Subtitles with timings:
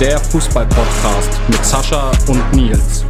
[0.00, 3.05] Der Fußball-Podcast mit Sascha und Nils.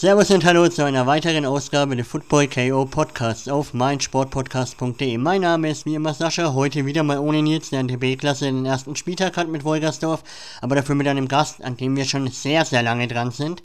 [0.00, 5.18] Servus und Hallo zu einer weiteren Ausgabe des Football KO Podcasts auf meinsportpodcast.de.
[5.18, 8.46] Mein Name ist wie immer Sascha, heute wieder mal ohne Nils, der in der B-Klasse
[8.46, 10.22] den ersten Spieltag hat mit Wolgersdorf,
[10.62, 13.62] aber dafür mit einem Gast, an dem wir schon sehr, sehr lange dran sind,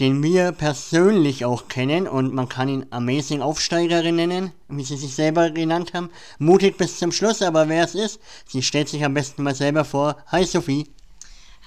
[0.00, 5.14] den wir persönlich auch kennen und man kann ihn Amazing Aufsteigerin nennen, wie sie sich
[5.14, 6.10] selber genannt haben.
[6.40, 9.84] Mutig bis zum Schluss, aber wer es ist, sie stellt sich am besten mal selber
[9.84, 10.16] vor.
[10.32, 10.95] Hi Sophie.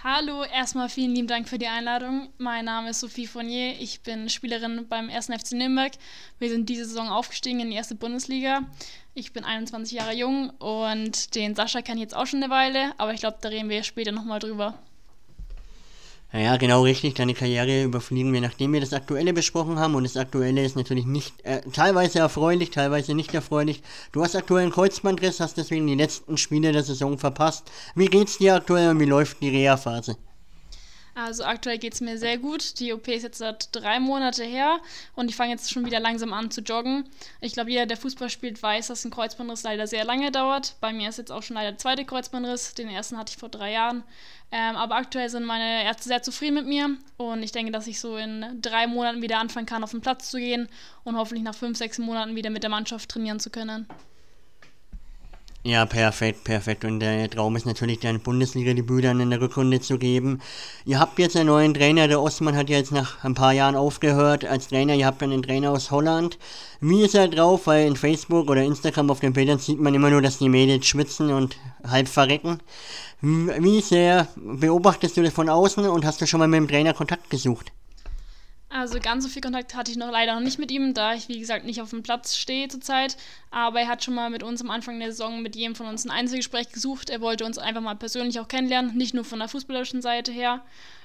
[0.01, 2.29] Hallo, erstmal vielen lieben Dank für die Einladung.
[2.37, 5.25] Mein Name ist Sophie Fournier, ich bin Spielerin beim 1.
[5.25, 5.91] FC Nürnberg.
[6.37, 8.61] Wir sind diese Saison aufgestiegen in die erste Bundesliga.
[9.13, 12.93] Ich bin 21 Jahre jung und den Sascha kenne ich jetzt auch schon eine Weile,
[12.97, 14.79] aber ich glaube, da reden wir später nochmal drüber.
[16.31, 17.15] Ja, genau richtig.
[17.15, 19.95] Deine Karriere überfliegen wir, nachdem wir das Aktuelle besprochen haben.
[19.95, 23.81] Und das Aktuelle ist natürlich nicht, äh, teilweise erfreulich, teilweise nicht erfreulich.
[24.11, 27.71] Du hast aktuell einen Kreuzbandriss, hast deswegen die letzten Spiele der Saison verpasst.
[27.95, 30.17] Wie geht's dir aktuell und wie läuft die Reha-Phase?
[31.25, 32.79] Also aktuell geht es mir sehr gut.
[32.79, 34.79] Die OP ist jetzt seit drei Monate her
[35.15, 37.05] und ich fange jetzt schon wieder langsam an zu joggen.
[37.41, 40.75] Ich glaube, jeder, der Fußball spielt, weiß, dass ein Kreuzbandriss leider sehr lange dauert.
[40.81, 42.73] Bei mir ist jetzt auch schon leider der zweite Kreuzbandriss.
[42.73, 44.03] Den ersten hatte ich vor drei Jahren.
[44.51, 47.99] Ähm, aber aktuell sind meine Ärzte sehr zufrieden mit mir und ich denke, dass ich
[47.99, 50.67] so in drei Monaten wieder anfangen kann, auf den Platz zu gehen
[51.03, 53.87] und hoffentlich nach fünf, sechs Monaten wieder mit der Mannschaft trainieren zu können.
[55.63, 56.85] Ja, perfekt, perfekt.
[56.85, 60.39] Und der Traum ist natürlich, dein Bundesliga-Debüt dann in der Rückrunde zu geben.
[60.85, 63.75] Ihr habt jetzt einen neuen Trainer, der Ostmann hat ja jetzt nach ein paar Jahren
[63.75, 64.95] aufgehört als Trainer.
[64.95, 66.37] Ihr habt einen Trainer aus Holland.
[66.79, 67.67] Wie ist er drauf?
[67.67, 70.87] Weil in Facebook oder Instagram auf den Bildern sieht man immer nur, dass die Mädels
[70.87, 72.59] schwitzen und halb verrecken.
[73.21, 76.93] Wie sehr beobachtest du das von außen und hast du schon mal mit dem Trainer
[76.93, 77.73] Kontakt gesucht?
[78.71, 81.27] Also ganz so viel Kontakt hatte ich noch leider noch nicht mit ihm, da ich
[81.27, 83.17] wie gesagt nicht auf dem Platz stehe zurzeit.
[83.49, 86.05] Aber er hat schon mal mit uns am Anfang der Saison mit jedem von uns
[86.05, 87.09] ein Einzelgespräch gesucht.
[87.09, 90.61] Er wollte uns einfach mal persönlich auch kennenlernen, nicht nur von der fußballerischen Seite her.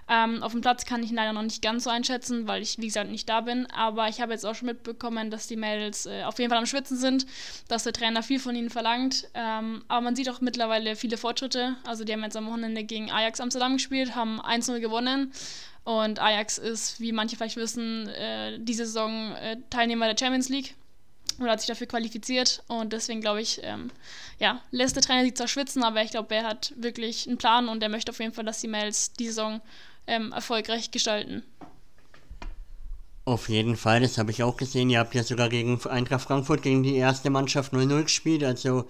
[0.06, 2.76] Ähm, auf dem Platz kann ich ihn leider noch nicht ganz so einschätzen, weil ich
[2.76, 3.66] wie gesagt nicht da bin.
[3.70, 6.66] Aber ich habe jetzt auch schon mitbekommen, dass die Mädels äh, auf jeden Fall am
[6.66, 7.25] Schwitzen sind,
[7.69, 9.28] dass der Trainer viel von ihnen verlangt.
[9.32, 11.76] Ähm, aber man sieht auch mittlerweile viele Fortschritte.
[11.86, 15.32] Also die haben jetzt am Wochenende gegen Ajax Amsterdam gespielt, haben 1-0 gewonnen.
[15.84, 20.74] Und Ajax ist, wie manche vielleicht wissen, äh, diese Saison äh, Teilnehmer der Champions League
[21.38, 22.62] oder hat sich dafür qualifiziert.
[22.68, 23.90] Und deswegen glaube ich, ähm,
[24.38, 27.68] ja, lässt der Trainer sich zwar schwitzen, aber ich glaube, er hat wirklich einen Plan
[27.68, 29.60] und er möchte auf jeden Fall, dass die Mails die Saison
[30.06, 31.42] ähm, erfolgreich gestalten.
[33.26, 34.90] Auf jeden Fall, das habe ich auch gesehen.
[34.90, 38.44] Ihr habt ja sogar gegen Eintracht Frankfurt, gegen die erste Mannschaft 0-0 gespielt.
[38.44, 38.86] Also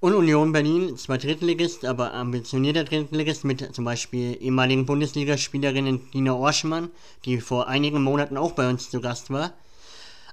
[0.00, 6.90] und Union Berlin, zwar Drittligist, aber ambitionierter Drittligist mit zum Beispiel ehemaligen Bundesligaspielerinnen Dina Orschmann,
[7.24, 9.52] die vor einigen Monaten auch bei uns zu Gast war.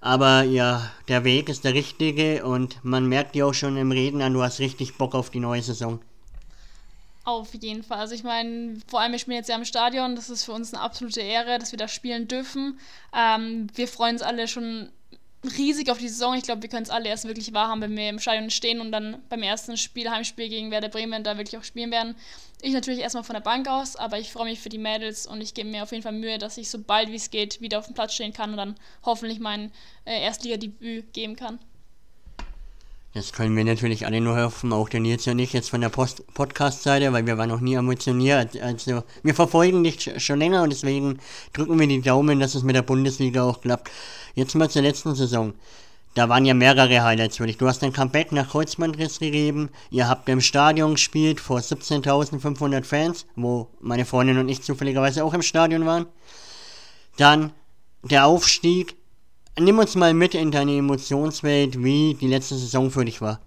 [0.01, 4.22] Aber ja, der Weg ist der richtige und man merkt dir auch schon im Reden
[4.22, 6.00] an, du hast richtig Bock auf die neue Saison.
[7.25, 8.00] Auf jeden Fall.
[8.00, 10.18] Also ich meine, vor allem, ich spiele jetzt ja im Stadion.
[10.18, 12.80] Das ist für uns eine absolute Ehre, dass wir da spielen dürfen.
[13.18, 14.90] Ähm, wir freuen uns alle schon
[15.43, 16.35] riesig auf die Saison.
[16.35, 18.91] Ich glaube, wir können es alle erst wirklich wahrhaben, wenn wir im Stadion stehen und
[18.91, 22.15] dann beim ersten Spiel, Heimspiel gegen Werder Bremen, da wirklich auch spielen werden.
[22.61, 25.41] Ich natürlich erstmal von der Bank aus, aber ich freue mich für die Mädels und
[25.41, 27.79] ich gebe mir auf jeden Fall Mühe, dass ich so bald wie es geht wieder
[27.79, 29.71] auf dem Platz stehen kann und dann hoffentlich mein
[30.05, 31.59] äh, Erstligadebüt geben kann.
[33.13, 35.90] Das können wir natürlich alle nur hoffen, auch der Nils und ich jetzt von der
[35.90, 38.59] Podcast-Seite, weil wir waren noch nie emotioniert.
[38.59, 41.19] Also wir verfolgen dich schon länger und deswegen
[41.53, 43.91] drücken wir die Daumen, dass es mit der Bundesliga auch klappt.
[44.34, 45.53] Jetzt mal zur letzten Saison.
[46.16, 47.57] Da waren ja mehrere Highlights für dich.
[47.57, 49.69] Du hast ein Comeback nach Kreuzbandriss gegeben.
[49.91, 55.35] Ihr habt im Stadion gespielt vor 17.500 Fans, wo meine Freundin und ich zufälligerweise auch
[55.35, 56.07] im Stadion waren.
[57.18, 57.51] Dann
[58.01, 58.95] der Aufstieg
[59.59, 63.39] Nimm uns mal mit in deine Emotionswelt, wie die letzte Saison für dich war.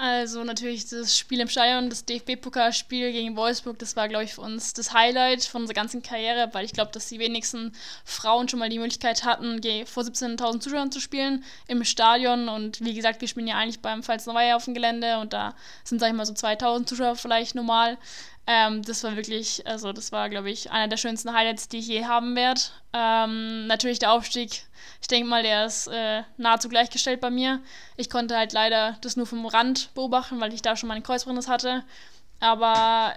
[0.00, 4.42] Also natürlich das Spiel im Stadion, das DFB-Pokalspiel gegen Wolfsburg, das war, glaube ich, für
[4.42, 7.72] uns das Highlight von unserer ganzen Karriere, weil ich glaube, dass die wenigsten
[8.04, 12.48] Frauen schon mal die Möglichkeit hatten, vor 17.000 Zuschauern zu spielen im Stadion.
[12.48, 15.98] Und wie gesagt, wir spielen ja eigentlich beim Pfalz auf dem Gelände und da sind,
[15.98, 17.98] sag ich mal, so 2.000 Zuschauer vielleicht normal.
[18.50, 21.88] Ähm, das war wirklich, also das war, glaube ich, einer der schönsten Highlights, die ich
[21.88, 22.62] je haben werde.
[22.94, 24.62] Ähm, natürlich der Aufstieg,
[25.02, 27.60] ich denke mal, der ist äh, nahezu gleichgestellt bei mir.
[27.98, 31.46] Ich konnte halt leider das nur vom Rand beobachten, weil ich da schon meinen Kreuzbandriss
[31.46, 31.84] hatte.
[32.40, 33.12] Aber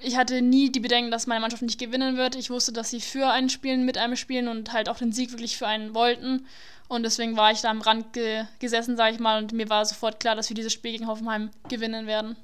[0.00, 2.34] ich hatte nie die Bedenken, dass meine Mannschaft nicht gewinnen wird.
[2.34, 5.30] Ich wusste, dass sie für einen spielen, mit einem spielen und halt auch den Sieg
[5.30, 6.48] wirklich für einen wollten.
[6.88, 9.86] Und deswegen war ich da am Rand ge gesessen, sage ich mal, und mir war
[9.86, 12.36] sofort klar, dass wir dieses Spiel gegen Hoffenheim gewinnen werden.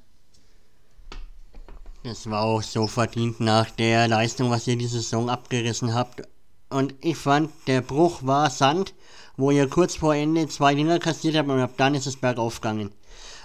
[2.03, 6.23] Das war auch so verdient nach der Leistung, was ihr die Saison abgerissen habt.
[6.69, 8.95] Und ich fand, der Bruch war Sand,
[9.37, 12.59] wo ihr kurz vor Ende zwei Dinger kassiert habt und ab dann ist es bergauf
[12.59, 12.91] gegangen.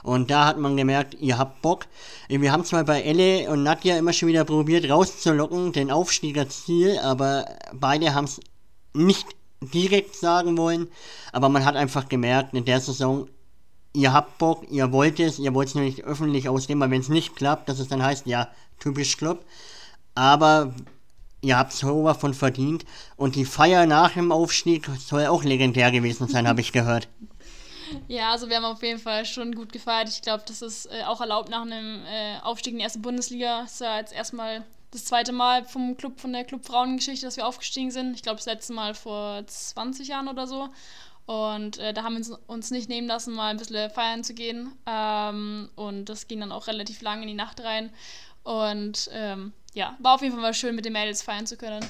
[0.03, 1.87] Und da hat man gemerkt, ihr habt Bock.
[2.29, 6.65] Wir haben zwar bei Elle und Nadja immer schon wieder probiert rauszulocken, den Aufstieg als
[6.65, 7.45] Ziel, aber
[7.75, 8.41] beide haben es
[8.95, 9.27] nicht
[9.61, 10.89] direkt sagen wollen.
[11.33, 13.29] Aber man hat einfach gemerkt, in der Saison,
[13.97, 17.01] ihr habt Bock, ihr wollt es, ihr wollt es nur nicht öffentlich ausgeben, weil wenn
[17.01, 18.49] es nicht klappt, dass es dann heißt, ja,
[18.79, 19.45] typisch Club.
[20.15, 20.75] Aber
[21.41, 22.85] ihr habt sowas von verdient.
[23.17, 27.09] Und die Feier nach dem Aufstieg soll auch legendär gewesen sein, habe ich gehört.
[28.09, 30.09] Ja, also wir haben auf jeden Fall schon gut gefeiert.
[30.09, 33.63] Ich glaube, das ist äh, auch erlaubt nach einem äh, Aufstieg in die erste Bundesliga.
[33.63, 37.37] Das ist ja jetzt erstmal das zweite Mal vom Club, von der Club Frauengeschichte, dass
[37.37, 38.15] wir aufgestiegen sind.
[38.15, 40.69] Ich glaube, das letzte Mal vor 20 Jahren oder so.
[41.27, 44.73] Und äh, da haben wir uns nicht nehmen lassen, mal ein bisschen feiern zu gehen.
[44.87, 47.91] Ähm, und das ging dann auch relativ lang in die Nacht rein.
[48.45, 51.85] Und ähm, ja, war auf jeden Fall mal schön, mit den Mädels feiern zu können.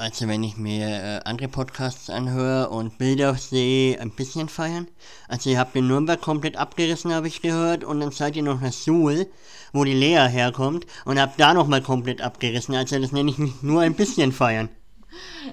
[0.00, 4.86] Also wenn ich mir äh, andere Podcasts anhöre und Bilder sehe, ein bisschen feiern.
[5.26, 8.60] Also ihr habt den Nürnberg komplett abgerissen, habe ich gehört, und dann seid ihr noch
[8.60, 9.26] nach Suhl,
[9.72, 12.76] wo die Lea herkommt, und habt da nochmal komplett abgerissen.
[12.76, 14.68] Also das nenne ich nicht nur ein bisschen feiern.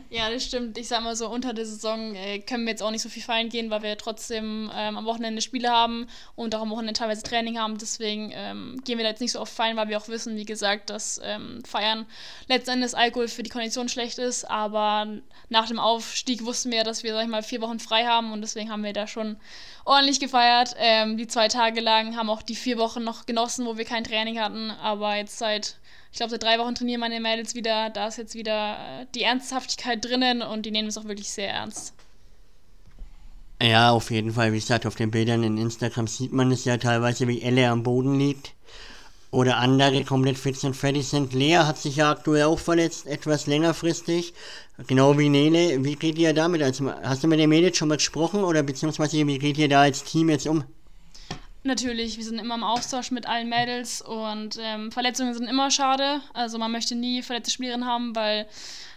[0.10, 0.78] Ja, das stimmt.
[0.78, 3.24] Ich sag mal so, unter der Saison äh, können wir jetzt auch nicht so viel
[3.24, 7.24] feiern gehen, weil wir trotzdem ähm, am Wochenende Spiele haben und auch am Wochenende teilweise
[7.24, 7.78] Training haben.
[7.78, 10.46] Deswegen ähm, gehen wir da jetzt nicht so oft feiern, weil wir auch wissen, wie
[10.46, 12.06] gesagt, dass ähm, Feiern
[12.48, 14.50] letztendlich Alkohol für die Kondition schlecht ist.
[14.50, 15.08] Aber
[15.50, 18.42] nach dem Aufstieg wussten wir, dass wir, sag ich mal, vier Wochen frei haben und
[18.42, 19.38] deswegen haben wir da schon
[19.86, 20.76] ordentlich gefeiert.
[20.78, 24.04] Ähm, die zwei Tage lang haben auch die vier Wochen noch genossen, wo wir kein
[24.04, 24.72] Training hatten.
[24.72, 25.78] Aber jetzt seit
[26.16, 27.90] ich glaube, seit drei Wochen trainieren meine Mädels wieder.
[27.90, 31.50] Da ist jetzt wieder äh, die Ernsthaftigkeit drinnen und die nehmen es auch wirklich sehr
[31.50, 31.94] ernst.
[33.62, 34.54] Ja, auf jeden Fall.
[34.54, 37.84] Wie gesagt, auf den Bildern in Instagram sieht man es ja teilweise, wie Elle am
[37.84, 38.54] Boden liegt.
[39.30, 41.34] Oder andere komplett fix und fertig sind.
[41.34, 44.34] Lea hat sich ja aktuell auch verletzt, etwas längerfristig.
[44.88, 45.84] Genau wie Nele.
[45.84, 46.62] Wie geht ihr damit?
[46.62, 49.82] Also, hast du mit den Mädels schon mal gesprochen oder beziehungsweise wie geht ihr da
[49.82, 50.64] als Team jetzt um?
[51.66, 56.22] Natürlich, wir sind immer im Austausch mit allen Mädels und ähm, Verletzungen sind immer schade.
[56.32, 58.46] Also man möchte nie verletzte Spielerinnen haben, weil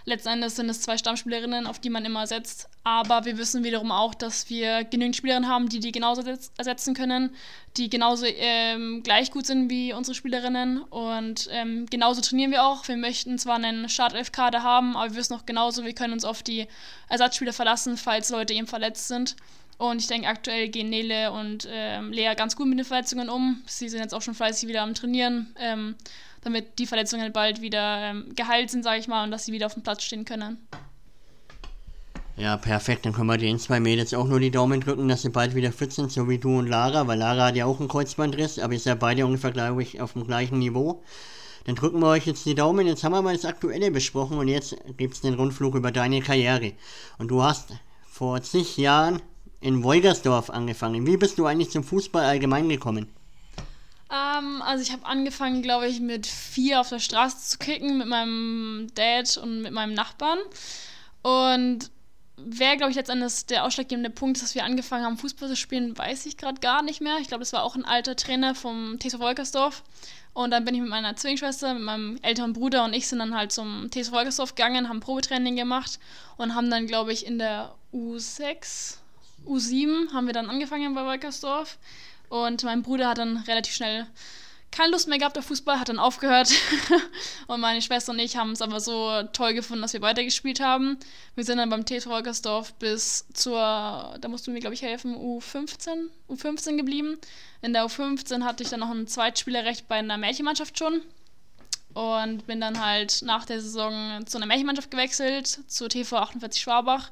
[0.04, 2.68] letztendlich sind es zwei Stammspielerinnen, auf die man immer setzt.
[2.84, 6.22] Aber wir wissen wiederum auch, dass wir genügend Spielerinnen haben, die die genauso
[6.58, 7.34] ersetzen können,
[7.78, 10.82] die genauso ähm, gleich gut sind wie unsere Spielerinnen.
[10.82, 12.86] Und ähm, genauso trainieren wir auch.
[12.86, 16.42] Wir möchten zwar einen Startelf-Kader haben, aber wir wissen auch genauso, wir können uns auf
[16.42, 16.66] die
[17.08, 19.36] Ersatzspieler verlassen, falls Leute eben verletzt sind.
[19.78, 23.62] Und ich denke, aktuell gehen Nele und ähm, Lea ganz gut mit den Verletzungen um.
[23.66, 25.94] Sie sind jetzt auch schon fleißig wieder am Trainieren, ähm,
[26.42, 29.66] damit die Verletzungen bald wieder ähm, geheilt sind, sage ich mal, und dass sie wieder
[29.66, 30.58] auf dem Platz stehen können.
[32.36, 33.06] Ja, perfekt.
[33.06, 35.72] Dann können wir den zwei Mädels auch nur die Daumen drücken, dass sie bald wieder
[35.72, 38.72] fit sind, so wie du und Lara, weil Lara hat ja auch einen Kreuzbandriss, aber
[38.72, 41.02] ihr seid beide ungefähr, glaube ich, auf dem gleichen Niveau.
[41.64, 42.86] Dann drücken wir euch jetzt die Daumen.
[42.86, 46.20] Jetzt haben wir mal das Aktuelle besprochen und jetzt gibt es den Rundflug über deine
[46.20, 46.72] Karriere.
[47.18, 47.74] Und du hast
[48.08, 49.20] vor zig Jahren
[49.60, 51.06] in Wolgersdorf angefangen.
[51.06, 53.08] Wie bist du eigentlich zum Fußball allgemein gekommen?
[54.10, 58.06] Ähm, also ich habe angefangen, glaube ich, mit vier auf der Straße zu kicken mit
[58.06, 60.38] meinem Dad und mit meinem Nachbarn.
[61.22, 61.90] Und
[62.36, 66.26] wer, glaube ich, letztendlich der ausschlaggebende Punkt, dass wir angefangen haben, Fußball zu spielen, weiß
[66.26, 67.18] ich gerade gar nicht mehr.
[67.20, 69.82] Ich glaube, das war auch ein alter Trainer vom TSV Wolkersdorf.
[70.32, 73.34] Und dann bin ich mit meiner Zwillingsschwester, mit meinem älteren Bruder und ich sind dann
[73.34, 75.98] halt zum TSV Wolkersdorf gegangen, haben Probetraining gemacht
[76.36, 78.98] und haben dann, glaube ich, in der U6
[79.48, 81.78] U7 haben wir dann angefangen bei Wolkersdorf.
[82.28, 84.06] Und mein Bruder hat dann relativ schnell
[84.70, 86.50] keine Lust mehr gehabt auf Fußball, hat dann aufgehört.
[87.46, 90.98] und meine Schwester und ich haben es aber so toll gefunden, dass wir weitergespielt haben.
[91.34, 93.58] Wir sind dann beim TSV Wolkersdorf bis zur,
[94.20, 97.18] da musst du mir, glaube ich, helfen, U15, U15 geblieben.
[97.62, 101.02] In der U15 hatte ich dann noch ein Zweitspielerrecht bei einer Märchenmannschaft schon.
[101.94, 107.10] Und bin dann halt nach der Saison zu einer Märchenmannschaft gewechselt, zur TV 48 Schwabach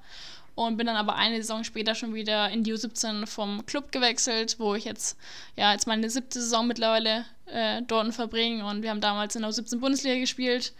[0.56, 4.56] und bin dann aber eine Saison später schon wieder in die U17 vom Club gewechselt,
[4.58, 5.16] wo ich jetzt
[5.54, 9.50] ja jetzt meine siebte Saison mittlerweile äh, dort verbringe und wir haben damals in der
[9.52, 10.72] U17 Bundesliga gespielt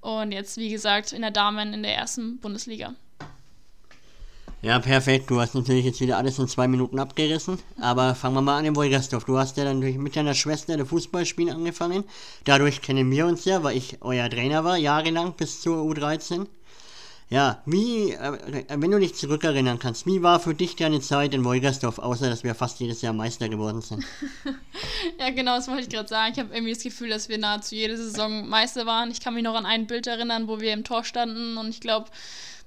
[0.00, 2.94] und jetzt wie gesagt in der Damen in der ersten Bundesliga.
[4.62, 5.30] Ja, perfekt.
[5.30, 7.58] Du hast natürlich jetzt wieder alles in zwei Minuten abgerissen.
[7.78, 9.24] Aber fangen wir mal an in Wolgersdorf.
[9.24, 12.04] Du hast ja dann mit deiner Schwester der Fußballspielen angefangen.
[12.44, 16.46] Dadurch kennen wir uns ja, weil ich euer Trainer war, jahrelang bis zur U13.
[17.28, 21.44] Ja, wie, äh, wenn du dich zurückerinnern kannst, wie war für dich deine Zeit in
[21.44, 24.04] Wolgersdorf, außer dass wir fast jedes Jahr Meister geworden sind?
[25.18, 26.32] ja, genau, das wollte ich gerade sagen.
[26.32, 29.10] Ich habe irgendwie das Gefühl, dass wir nahezu jede Saison Meister waren.
[29.10, 31.80] Ich kann mich noch an ein Bild erinnern, wo wir im Tor standen und ich
[31.80, 32.10] glaube,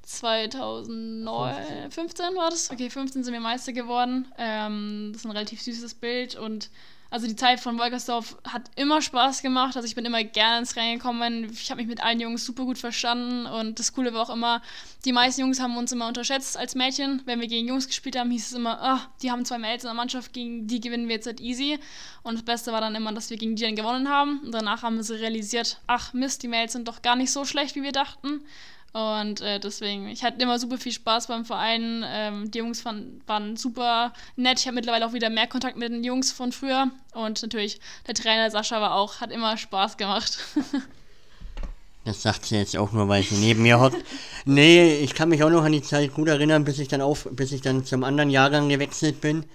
[0.03, 2.69] 2015 war das.
[2.69, 4.27] Okay, 15 sind wir Meister geworden.
[4.37, 6.69] Ähm, das ist ein relativ süßes Bild und
[7.11, 9.75] Also die Zeit von Wolkersdorf hat immer Spaß gemacht.
[9.75, 11.49] Also ich bin immer gerne ins Rennen gekommen.
[11.51, 13.47] Ich habe mich mit allen Jungs super gut verstanden.
[13.47, 14.61] Und das Coole war auch immer,
[15.05, 17.23] die meisten Jungs haben uns immer unterschätzt als Mädchen.
[17.25, 19.87] Wenn wir gegen Jungs gespielt haben, hieß es immer, oh, die haben zwei Mädels in
[19.87, 21.79] der Mannschaft, gegen die gewinnen wir jetzt halt easy.
[22.21, 24.41] Und das Beste war dann immer, dass wir gegen die dann gewonnen haben.
[24.41, 27.75] Und danach haben sie realisiert, ach Mist, die Mädels sind doch gar nicht so schlecht,
[27.75, 28.41] wie wir dachten.
[28.91, 32.03] Und äh, deswegen, ich hatte immer super viel Spaß beim Verein.
[32.07, 34.59] Ähm, die Jungs waren, waren super nett.
[34.59, 36.89] Ich habe mittlerweile auch wieder mehr Kontakt mit den Jungs von früher.
[37.13, 40.39] Und natürlich, der Trainer Sascha war auch, hat immer Spaß gemacht.
[42.05, 44.03] das sagt sie jetzt auch nur, weil sie neben mir hockt.
[44.45, 47.27] Nee, ich kann mich auch noch an die Zeit gut erinnern, bis ich dann auf,
[47.31, 49.45] bis ich dann zum anderen Jahrgang gewechselt bin.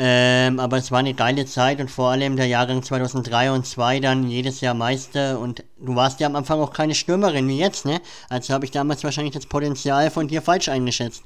[0.00, 3.98] Ähm, aber es war eine geile Zeit und vor allem der Jahrgang 2003 und 2002
[3.98, 7.84] dann jedes Jahr Meister und du warst ja am Anfang auch keine Stürmerin wie jetzt,
[7.84, 8.00] ne?
[8.28, 11.24] Also habe ich damals wahrscheinlich das Potenzial von dir falsch eingeschätzt.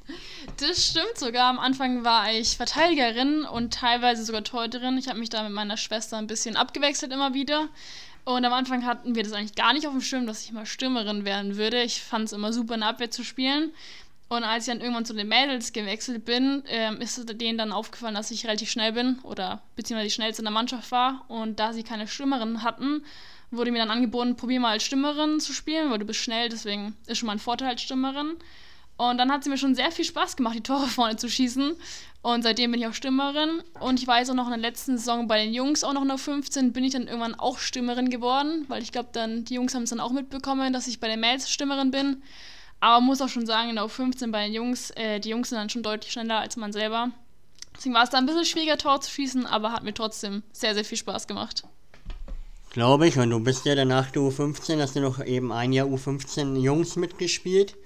[0.59, 1.51] Das stimmt sogar.
[1.51, 4.97] Am Anfang war ich Verteidigerin und teilweise sogar Torhüterin.
[4.97, 7.69] Ich habe mich da mit meiner Schwester ein bisschen abgewechselt immer wieder.
[8.25, 10.65] Und am Anfang hatten wir das eigentlich gar nicht auf dem Schirm, dass ich mal
[10.65, 11.83] Stürmerin werden würde.
[11.83, 13.73] Ich fand es immer super, in der Abwehr zu spielen.
[14.33, 18.15] Und als ich dann irgendwann zu den Mädels gewechselt bin, ähm, ist denen dann aufgefallen,
[18.15, 21.27] dass ich relativ schnell bin oder beziehungsweise die schnellste in der Mannschaft war.
[21.29, 23.05] Und da sie keine Stürmerin hatten,
[23.51, 26.97] wurde mir dann angeboten, probier mal als Stürmerin zu spielen, weil du bist schnell, deswegen
[27.07, 28.39] ist schon mal ein Vorteil als Stürmerin.
[28.97, 31.75] Und dann hat sie mir schon sehr viel Spaß gemacht, die Tore vorne zu schießen.
[32.23, 33.63] Und seitdem bin ich auch Stürmerin.
[33.81, 36.09] Und ich weiß auch noch in der letzten Saison bei den Jungs, auch noch in
[36.09, 39.75] der 15, bin ich dann irgendwann auch Stürmerin geworden, weil ich glaube, dann die Jungs
[39.75, 42.23] haben es dann auch mitbekommen, dass ich bei den Mädels Stürmerin bin.
[42.83, 45.51] Aber man muss auch schon sagen, in der U15 bei den Jungs, äh, die Jungs
[45.51, 47.13] sind dann schon deutlich schneller als man selber.
[47.77, 50.75] Deswegen war es da ein bisschen schwieriger, Tor zu schießen, aber hat mir trotzdem sehr,
[50.75, 51.63] sehr viel Spaß gemacht.
[52.71, 55.87] Glaube ich, und du bist ja danach der U15, hast du noch eben ein Jahr
[55.87, 57.77] U15 Jungs mitgespielt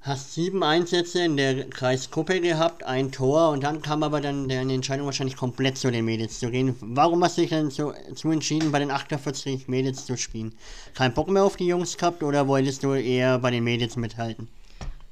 [0.00, 4.74] hast sieben Einsätze in der Kreisgruppe gehabt, ein Tor und dann kam aber dann deine
[4.74, 6.76] Entscheidung wahrscheinlich komplett zu den Mädels zu gehen.
[6.80, 10.54] Warum hast du dich dann so zu entschieden, bei den 48 Mädels zu spielen?
[10.94, 14.48] Kein Bock mehr auf die Jungs gehabt oder wolltest du eher bei den Mädels mithalten?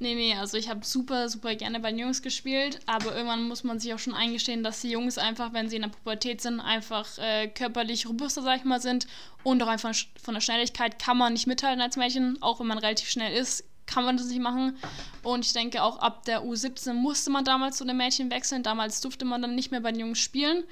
[0.00, 3.62] Nee, nee, also ich habe super, super gerne bei den Jungs gespielt, aber irgendwann muss
[3.62, 6.60] man sich auch schon eingestehen, dass die Jungs einfach, wenn sie in der Pubertät sind,
[6.60, 9.06] einfach äh, körperlich robuster, sag ich mal, sind
[9.44, 12.78] und auch einfach von der Schnelligkeit kann man nicht mithalten als Mädchen, auch wenn man
[12.78, 14.76] relativ schnell ist, kann man das nicht machen.
[15.22, 18.62] Und ich denke auch ab der U17 musste man damals zu den Mädchen wechseln.
[18.62, 20.64] Damals durfte man dann nicht mehr bei den Jungs spielen.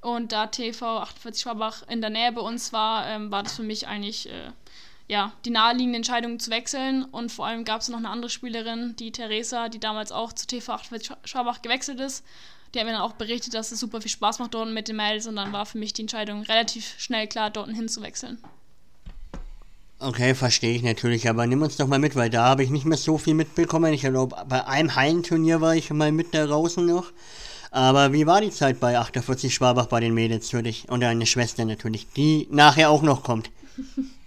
[0.00, 3.62] Und da TV 48 Schwabach in der Nähe bei uns war, ähm, war das für
[3.62, 4.50] mich eigentlich äh,
[5.08, 7.04] ja, die naheliegende Entscheidung zu wechseln.
[7.04, 10.46] Und vor allem gab es noch eine andere Spielerin, die Theresa, die damals auch zu
[10.46, 12.24] TV 48 Schwabach gewechselt ist.
[12.74, 14.96] Die hat mir dann auch berichtet, dass es super viel Spaß macht dort mit den
[14.96, 15.26] Mädels.
[15.26, 18.42] Und dann war für mich die Entscheidung relativ schnell klar, dort hinzuwechseln.
[20.06, 22.84] Okay, verstehe ich natürlich, aber nimm uns doch mal mit, weil da habe ich nicht
[22.84, 23.90] mehr so viel mitbekommen.
[23.94, 27.06] Ich glaube, bei einem Hallenturnier war ich mal mit da draußen noch.
[27.70, 31.24] Aber wie war die Zeit bei 48 Schwabach bei den Mädels für dich und deine
[31.24, 33.50] Schwester natürlich, die nachher auch noch kommt?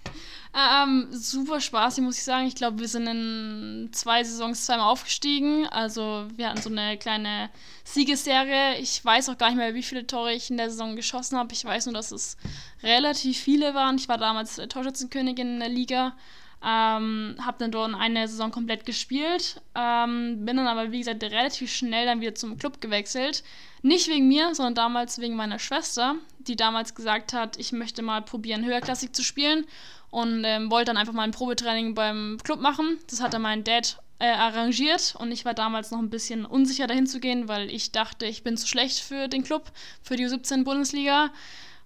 [0.60, 2.48] Ähm, super spaßig, muss ich sagen.
[2.48, 5.68] Ich glaube, wir sind in zwei Saisons zweimal aufgestiegen.
[5.68, 7.52] Also wir hatten so eine kleine
[7.84, 8.80] Siegesserie.
[8.80, 11.54] Ich weiß auch gar nicht mehr, wie viele Tore ich in der Saison geschossen habe.
[11.54, 12.38] Ich weiß nur, dass es
[12.82, 13.98] relativ viele waren.
[13.98, 16.16] Ich war damals Torschützenkönigin in der Liga.
[16.64, 19.62] Ähm, habe dann dort eine Saison komplett gespielt.
[19.76, 23.44] Ähm, bin dann aber, wie gesagt, relativ schnell dann wieder zum Club gewechselt.
[23.84, 28.22] Nicht wegen mir, sondern damals wegen meiner Schwester, die damals gesagt hat, ich möchte mal
[28.22, 29.66] probieren, höherklassig zu spielen
[30.10, 32.98] und ähm, wollte dann einfach mal ein Probetraining beim Club machen.
[33.10, 36.88] Das hat dann mein Dad äh, arrangiert und ich war damals noch ein bisschen unsicher
[36.88, 39.72] dahin zu gehen, weil ich dachte, ich bin zu schlecht für den Club,
[40.02, 41.32] für die U17 Bundesliga.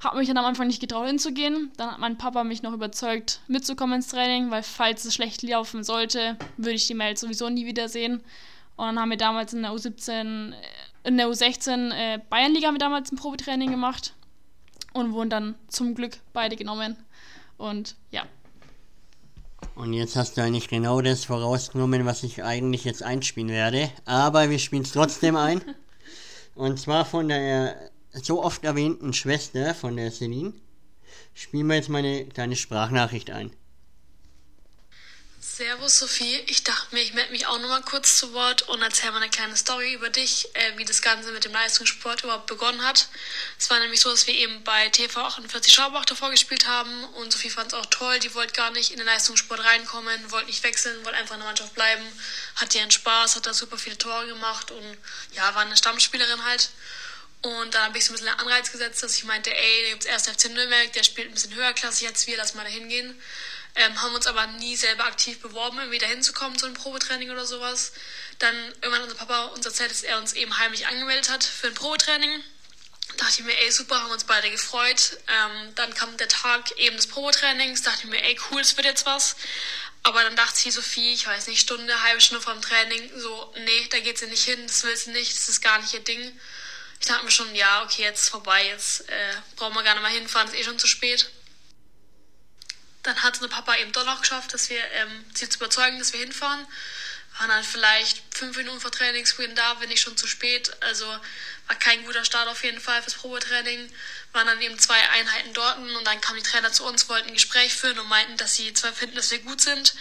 [0.04, 1.72] Habe mich dann am Anfang nicht getraut hinzugehen.
[1.78, 5.84] Dann hat mein Papa mich noch überzeugt, mitzukommen ins Training, weil falls es schlecht laufen
[5.84, 8.22] sollte, würde ich die Mail sowieso nie wiedersehen.
[8.78, 10.56] Und dann haben wir damals in der U17, äh,
[11.04, 14.16] in der U16 äh, Bayernliga haben wir damals ein Probetraining gemacht
[14.94, 16.98] und wurden dann zum Glück beide genommen.
[17.58, 18.24] Und ja.
[19.76, 23.92] Und jetzt hast du eigentlich genau das vorausgenommen, was ich eigentlich jetzt einspielen werde.
[24.06, 25.62] Aber wir spielen es trotzdem ein.
[26.56, 30.54] Und zwar von der so oft erwähnten Schwester von der Celine.
[31.34, 33.56] Spielen wir jetzt meine kleine Sprachnachricht ein.
[35.62, 39.12] Servus Sophie, ich dachte mir, ich melde mich auch nochmal kurz zu Wort und erzähle
[39.12, 42.84] mal eine kleine Story über dich, äh, wie das Ganze mit dem Leistungssport überhaupt begonnen
[42.84, 43.10] hat.
[43.60, 47.32] Es war nämlich so, dass wir eben bei TV 48 Schaubach davor gespielt haben und
[47.32, 50.64] Sophie fand es auch toll, die wollte gar nicht in den Leistungssport reinkommen, wollte nicht
[50.64, 52.04] wechseln, wollte einfach in der Mannschaft bleiben,
[52.56, 54.98] hatte ihren Spaß, hat da super viele Tore gemacht und
[55.34, 56.72] ja, war eine Stammspielerin halt.
[57.42, 59.90] Und dann habe ich so ein bisschen einen Anreiz gesetzt, dass ich meinte, ey, da
[59.90, 62.70] gibt es erst FC Nürnberg, der spielt ein bisschen höherklassig als wir, lass mal da
[62.70, 63.20] hingehen.
[63.76, 67.46] Ähm, haben uns aber nie selber aktiv beworben, irgendwie da hinzukommen zu einem Probetraining oder
[67.46, 67.94] sowas.
[68.38, 71.74] Dann irgendwann unser Papa uns erzählt, dass er uns eben heimlich angemeldet hat für ein
[71.74, 72.44] Probetraining.
[73.18, 75.18] dachte ich mir, ey, super, haben uns beide gefreut.
[75.28, 78.86] Ähm, dann kam der Tag eben des Probetrainings, dachte ich mir, ey, cool, es wird
[78.86, 79.36] jetzt was.
[80.04, 83.54] Aber dann dachte sich Sophie, ich weiß nicht, Stunde, halbe Stunde vor dem Training, so,
[83.60, 86.04] nee, da geht sie nicht hin, das will sie nicht, das ist gar nicht ihr
[86.04, 86.40] Ding.
[87.02, 90.04] Ich dachte mir schon, ja, okay, jetzt ist vorbei, jetzt äh, brauchen wir gar nicht
[90.04, 91.30] mal hinfahren, ist eh schon zu spät.
[93.04, 95.98] Dann hat es eine Papa eben doch noch geschafft, dass wir ähm, sie zu überzeugen,
[95.98, 96.66] dass wir hinfahren
[97.42, 100.72] waren dann vielleicht fünf Minuten vor Trainingsbeginn da, bin ich schon zu spät.
[100.82, 103.92] Also war kein guter Start auf jeden Fall fürs Probetraining.
[104.34, 107.34] Waren dann eben zwei Einheiten dort und dann kamen die Trainer zu uns, wollten ein
[107.34, 109.96] Gespräch führen und meinten, dass sie zwar finden, dass wir gut sind,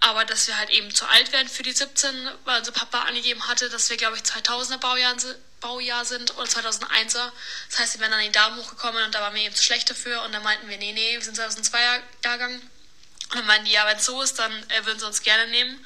[0.00, 3.46] aber dass wir halt eben zu alt werden für die 17, weil unser Papa angegeben
[3.48, 5.14] hatte, dass wir, glaube ich, 2000er Baujahr,
[5.60, 7.32] Baujahr sind oder 2001er.
[7.70, 9.64] Das heißt, sie wären dann in die Damen hochgekommen und da waren wir eben zu
[9.64, 12.54] schlecht dafür und dann meinten wir, nee, nee, wir sind 2002er Jahrgang.
[12.54, 15.50] Und dann meinten die, ja, wenn es so ist, dann äh, würden sie uns gerne
[15.50, 15.84] nehmen.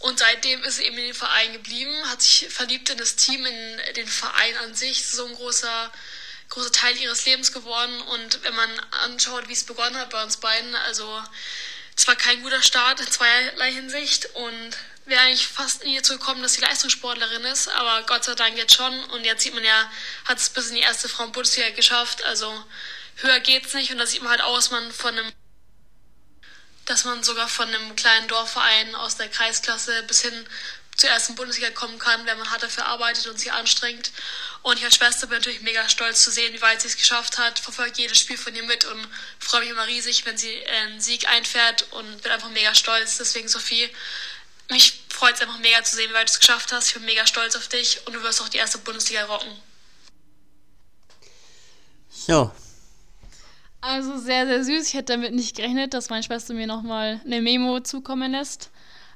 [0.00, 3.44] Und seitdem ist sie eben in den Verein geblieben, hat sich verliebt in das Team,
[3.44, 5.92] in den Verein an sich, so ein großer,
[6.50, 8.00] großer Teil ihres Lebens geworden.
[8.02, 8.70] Und wenn man
[9.02, 11.22] anschaut, wie es begonnen hat bei uns beiden, also
[11.96, 14.76] zwar kein guter Start in zweierlei Hinsicht und
[15.08, 18.74] wäre eigentlich fast nie dazu gekommen, dass sie Leistungssportlerin ist, aber Gott sei Dank jetzt
[18.74, 19.04] schon.
[19.10, 19.90] Und jetzt sieht man ja,
[20.26, 22.24] hat es bis in die erste Frauen-Bundesliga geschafft.
[22.24, 22.52] Also
[23.16, 25.32] höher geht's nicht und da sieht man halt aus, man von einem
[26.88, 30.46] dass man sogar von einem kleinen Dorfverein aus der Kreisklasse bis hin
[30.96, 34.10] zur ersten Bundesliga kommen kann, wenn man hart dafür arbeitet und sich anstrengt.
[34.62, 37.38] Und ich als Schwester bin natürlich mega stolz zu sehen, wie weit sie es geschafft
[37.38, 39.06] hat, verfolge jedes Spiel von ihr mit und
[39.38, 43.18] freue mich immer riesig, wenn sie einen Sieg einfährt und bin einfach mega stolz.
[43.18, 43.88] Deswegen, Sophie,
[44.70, 46.88] mich freut es einfach mega zu sehen, wie weit du es geschafft hast.
[46.88, 49.52] Ich bin mega stolz auf dich und du wirst auch die erste Bundesliga rocken.
[52.10, 52.52] So,
[53.80, 54.88] also sehr, sehr süß.
[54.88, 58.70] Ich hätte damit nicht gerechnet, dass meine Schwester mir nochmal eine Memo zukommen lässt.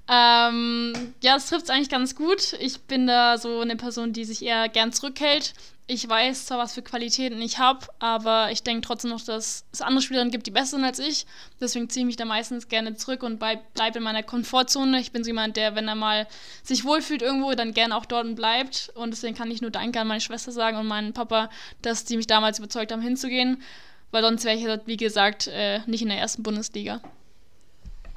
[0.08, 2.54] Ähm, ja, das trifft es eigentlich ganz gut.
[2.54, 5.54] Ich bin da so eine Person, die sich eher gern zurückhält.
[5.88, 9.82] Ich weiß zwar, was für Qualitäten ich habe, aber ich denke trotzdem noch, dass es
[9.82, 11.26] andere Spielerinnen gibt, die besser sind als ich.
[11.60, 15.00] Deswegen ziehe ich mich da meistens gerne zurück und bleibe in meiner Komfortzone.
[15.00, 16.28] Ich bin so jemand, der, wenn er mal
[16.62, 18.92] sich wohlfühlt irgendwo, dann gerne auch dort bleibt.
[18.94, 21.50] Und deswegen kann ich nur Danke an meine Schwester sagen und meinen Papa,
[21.82, 23.62] dass die mich damals überzeugt haben, hinzugehen
[24.12, 27.00] weil sonst wäre ich, wie gesagt, äh, nicht in der ersten Bundesliga.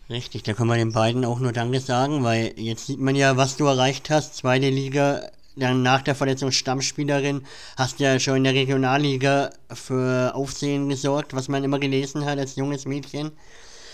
[0.09, 3.37] Richtig, da kann man den beiden auch nur Danke sagen, weil jetzt sieht man ja,
[3.37, 4.35] was du erreicht hast.
[4.35, 7.43] Zweite Liga, dann nach der Verletzung Stammspielerin,
[7.77, 12.55] hast ja schon in der Regionalliga für Aufsehen gesorgt, was man immer gelesen hat als
[12.55, 13.31] junges Mädchen.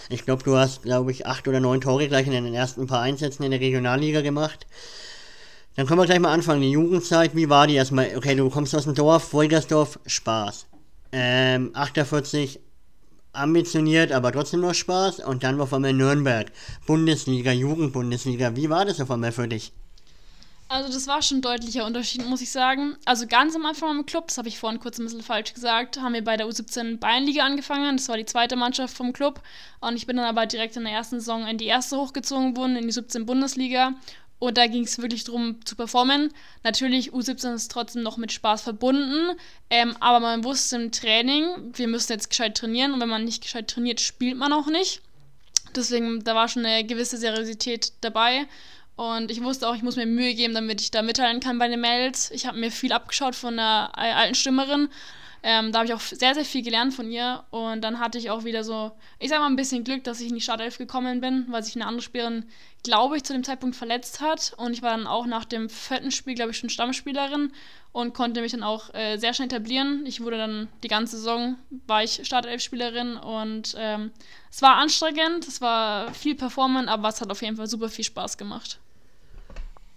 [0.09, 3.01] Ich glaube, du hast, glaube ich, acht oder neun Tore gleich in den ersten paar
[3.01, 4.65] Einsätzen in der Regionalliga gemacht.
[5.75, 6.61] Dann können wir gleich mal anfangen.
[6.61, 8.11] Die Jugendzeit, wie war die erstmal?
[8.17, 10.65] Okay, du kommst aus dem Dorf, Wolgersdorf, Spaß.
[11.13, 12.59] Ähm, 48
[13.33, 15.19] ambitioniert, aber trotzdem noch Spaß.
[15.19, 16.51] Und dann auf einmal Nürnberg.
[16.85, 18.55] Bundesliga, Jugendbundesliga.
[18.57, 19.71] Wie war das auf einmal für dich?
[20.71, 22.95] Also das war schon ein deutlicher Unterschied, muss ich sagen.
[23.03, 25.99] Also ganz am Anfang im Club, das habe ich vorhin kurz ein bisschen falsch gesagt,
[25.99, 27.97] haben wir bei der U17 Bayernliga angefangen.
[27.97, 29.41] Das war die zweite Mannschaft vom Club.
[29.81, 32.77] Und ich bin dann aber direkt in der ersten Saison in die erste hochgezogen worden,
[32.77, 33.95] in die 17 Bundesliga.
[34.39, 36.31] Und da ging es wirklich darum zu performen.
[36.63, 39.37] Natürlich, U17 ist trotzdem noch mit Spaß verbunden.
[39.69, 42.93] Ähm, aber man wusste im Training, wir müssen jetzt gescheit trainieren.
[42.93, 45.01] Und wenn man nicht gescheit trainiert, spielt man auch nicht.
[45.75, 48.47] Deswegen, da war schon eine gewisse Seriosität dabei.
[48.95, 51.67] Und ich wusste auch, ich muss mir Mühe geben, damit ich da mitteilen kann bei
[51.67, 52.29] den Mails.
[52.31, 54.89] Ich habe mir viel abgeschaut von einer alten Stimmerin.
[55.43, 57.43] Ähm, da habe ich auch sehr, sehr viel gelernt von ihr.
[57.49, 60.29] Und dann hatte ich auch wieder so, ich sag mal, ein bisschen Glück, dass ich
[60.29, 62.45] in die Startelf gekommen bin, weil sich eine andere Spielerin,
[62.83, 64.53] glaube ich, zu dem Zeitpunkt verletzt hat.
[64.57, 67.51] Und ich war dann auch nach dem vierten Spiel, glaube ich, schon Stammspielerin
[67.91, 70.05] und konnte mich dann auch äh, sehr schnell etablieren.
[70.05, 74.11] Ich wurde dann die ganze Saison, war ich Startelf-Spielerin und ähm,
[74.49, 78.05] es war anstrengend, es war viel Performance, aber es hat auf jeden Fall super viel
[78.05, 78.79] Spaß gemacht.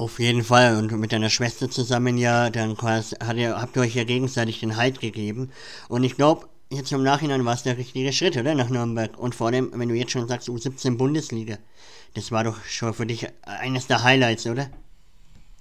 [0.04, 0.76] Auf jeden Fall.
[0.76, 4.76] Und mit deiner Schwester zusammen ja, dann hat ihr, habt ihr euch ja gegenseitig den
[4.76, 5.50] Halt gegeben.
[5.88, 8.54] Und ich glaube, jetzt im Nachhinein war es der richtige Schritt, oder?
[8.54, 9.18] Nach Nürnberg.
[9.18, 11.56] Und vor allem, wenn du jetzt schon sagst, U17 Bundesliga.
[12.12, 14.68] Das war doch schon für dich eines der Highlights, oder?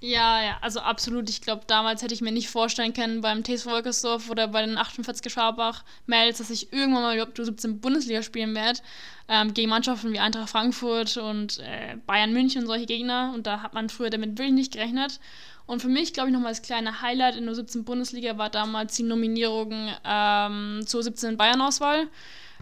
[0.06, 1.30] Ja, ja, also absolut.
[1.30, 4.76] Ich glaube, damals hätte ich mir nicht vorstellen können, beim TSV Wolkersdorf oder bei den
[4.76, 8.80] 48 Scharbach Mails, dass ich irgendwann mal überhaupt 17 Bundesliga spielen werde.
[9.28, 13.32] Ähm, gegen Mannschaften wie Eintracht Frankfurt und äh, Bayern München und solche Gegner.
[13.34, 15.20] Und da hat man früher damit wirklich nicht gerechnet.
[15.64, 18.96] Und für mich, glaube ich, nochmal das kleine Highlight in der 17 Bundesliga war damals
[18.96, 22.08] die Nominierung ähm, zur 17 Bayern-Auswahl.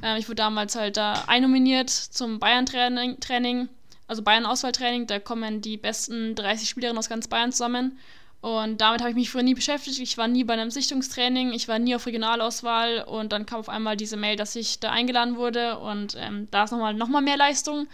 [0.00, 3.16] Ähm, ich wurde damals halt da einnominiert zum Bayern-Training.
[3.16, 3.68] -Training
[4.12, 7.98] also Bayern-Auswahltraining, da kommen die besten 30 Spielerinnen aus ganz Bayern zusammen.
[8.42, 9.98] Und damit habe ich mich früher nie beschäftigt.
[10.00, 13.70] Ich war nie bei einem Sichtungstraining, ich war nie auf Regionalauswahl und dann kam auf
[13.70, 17.22] einmal diese Mail, dass ich da eingeladen wurde und ähm, da ist nochmal noch mal
[17.22, 17.86] mehr Leistung.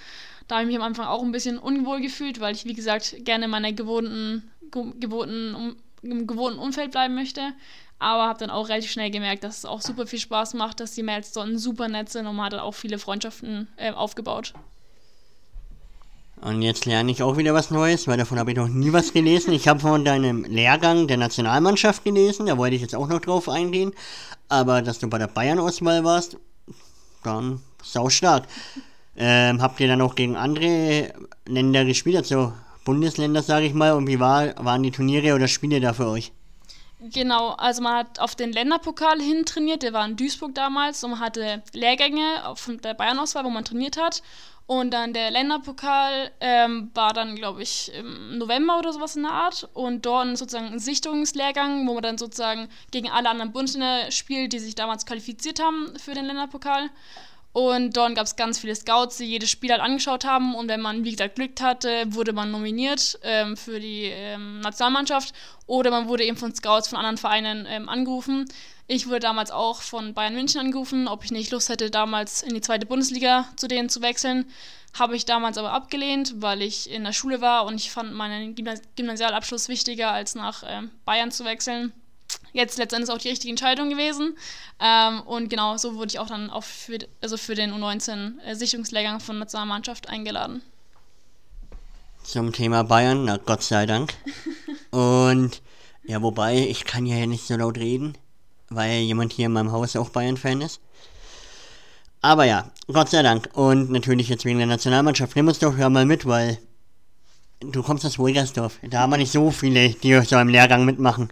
[0.49, 3.15] Da habe ich mich am Anfang auch ein bisschen unwohl gefühlt, weil ich, wie gesagt,
[3.21, 7.53] gerne in meiner gewohnten, gewohnten, um, im gewohnten Umfeld bleiben möchte.
[8.01, 10.95] Aber habe dann auch relativ schnell gemerkt, dass es auch super viel Spaß macht, dass
[10.95, 14.55] die Mädels dort super nett sind und man hat auch viele Freundschaften äh, aufgebaut.
[16.41, 19.13] Und jetzt lerne ich auch wieder was Neues, weil davon habe ich noch nie was
[19.13, 19.53] gelesen.
[19.53, 23.49] Ich habe von deinem Lehrgang der Nationalmannschaft gelesen, da wollte ich jetzt auch noch drauf
[23.49, 23.93] eingehen.
[24.49, 26.37] Aber dass du bei der Bayern-Auswahl warst,
[27.25, 28.45] dann sau stark.
[29.17, 31.13] Ähm, habt ihr dann auch gegen andere
[31.45, 32.53] Länder gespielt, also
[32.85, 36.33] Bundesländer, sage ich mal, und wie war, waren die Turniere oder Spiele da für euch?
[37.01, 41.13] Genau, also man hat auf den Länderpokal hin trainiert, der war in Duisburg damals und
[41.13, 44.23] man hatte Lehrgänge auf der Bayern-Auswahl, wo man trainiert hat.
[44.69, 49.33] Und dann der Länderpokal ähm, war dann, glaube ich, im November oder sowas in der
[49.33, 49.67] Art.
[49.73, 54.59] Und dort sozusagen ein Sichtungslehrgang, wo man dann sozusagen gegen alle anderen Bundesländer spielt, die
[54.59, 56.91] sich damals qualifiziert haben für den Länderpokal.
[57.55, 60.55] Und dort gab es ganz viele Scouts, die jedes Spiel halt angeschaut haben.
[60.55, 65.35] Und wenn man, wie gesagt, Glück hatte, wurde man nominiert ähm, für die ähm, Nationalmannschaft.
[65.67, 68.45] Oder man wurde eben von Scouts von anderen Vereinen ähm, angerufen.
[68.91, 72.55] Ich wurde damals auch von Bayern München angerufen, ob ich nicht Lust hätte, damals in
[72.55, 74.47] die zweite Bundesliga zu denen zu wechseln.
[74.99, 78.55] Habe ich damals aber abgelehnt, weil ich in der Schule war und ich fand meinen
[78.97, 81.93] Gymnasialabschluss wichtiger, als nach äh, Bayern zu wechseln.
[82.55, 84.39] Jetzt letztendlich auch die richtige Entscheidung gewesen.
[84.81, 89.21] Ähm, und genau so wurde ich auch dann auch für, also für den U19-Sichtungslehrgang äh,
[89.21, 90.63] von Nationalmannschaft eingeladen.
[92.23, 94.15] Zum Thema Bayern, na Gott sei Dank.
[94.93, 95.61] und
[96.05, 98.17] ja, wobei, ich kann ja nicht so laut reden
[98.71, 100.81] weil jemand hier in meinem Haus auch Bayern-Fan ist.
[102.21, 103.49] Aber ja, Gott sei Dank.
[103.53, 105.37] Und natürlich jetzt wegen der Nationalmannschaft.
[105.37, 106.59] Nimm uns doch ja mal mit, weil
[107.61, 108.79] du kommst aus Wolgersdorf.
[108.83, 111.29] Da haben wir nicht so viele, die so im Lehrgang mitmachen.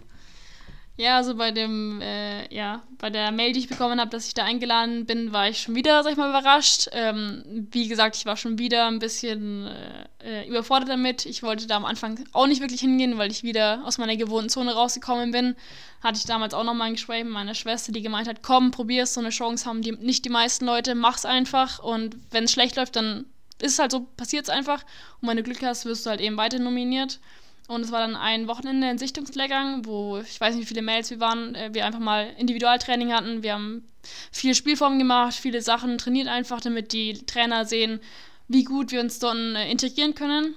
[0.99, 4.33] Ja, also bei dem, äh, ja, bei der Mail, die ich bekommen habe, dass ich
[4.33, 6.87] da eingeladen bin, war ich schon wieder, sag ich mal, überrascht.
[6.91, 11.27] Ähm, wie gesagt, ich war schon wieder ein bisschen äh, äh, überfordert damit.
[11.27, 14.49] Ich wollte da am Anfang auch nicht wirklich hingehen, weil ich wieder aus meiner gewohnten
[14.49, 15.55] Zone rausgekommen bin.
[16.01, 19.13] Hatte ich damals auch nochmal ein Gespräch mit meiner Schwester, die gemeint hat, komm, probier's,
[19.13, 22.75] so eine Chance haben die nicht die meisten Leute, mach's einfach und wenn es schlecht
[22.75, 23.25] läuft, dann
[23.61, 24.83] ist es halt so, passiert's einfach
[25.21, 27.19] und wenn du Glück hast, wirst du halt eben weiter nominiert.
[27.67, 31.09] Und es war dann ein Wochenende in Sichtungslehrgang, wo ich weiß nicht, wie viele Mails
[31.09, 33.43] wir waren, äh, wir einfach mal Individualtraining hatten.
[33.43, 33.85] Wir haben
[34.31, 37.99] viele Spielformen gemacht, viele Sachen trainiert einfach, damit die Trainer sehen,
[38.47, 40.55] wie gut wir uns dann äh, integrieren können.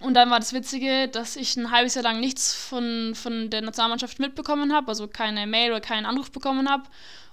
[0.00, 3.62] Und dann war das Witzige, dass ich ein halbes Jahr lang nichts von, von der
[3.62, 6.82] Nationalmannschaft mitbekommen habe, also keine Mail oder keinen Anruf bekommen habe.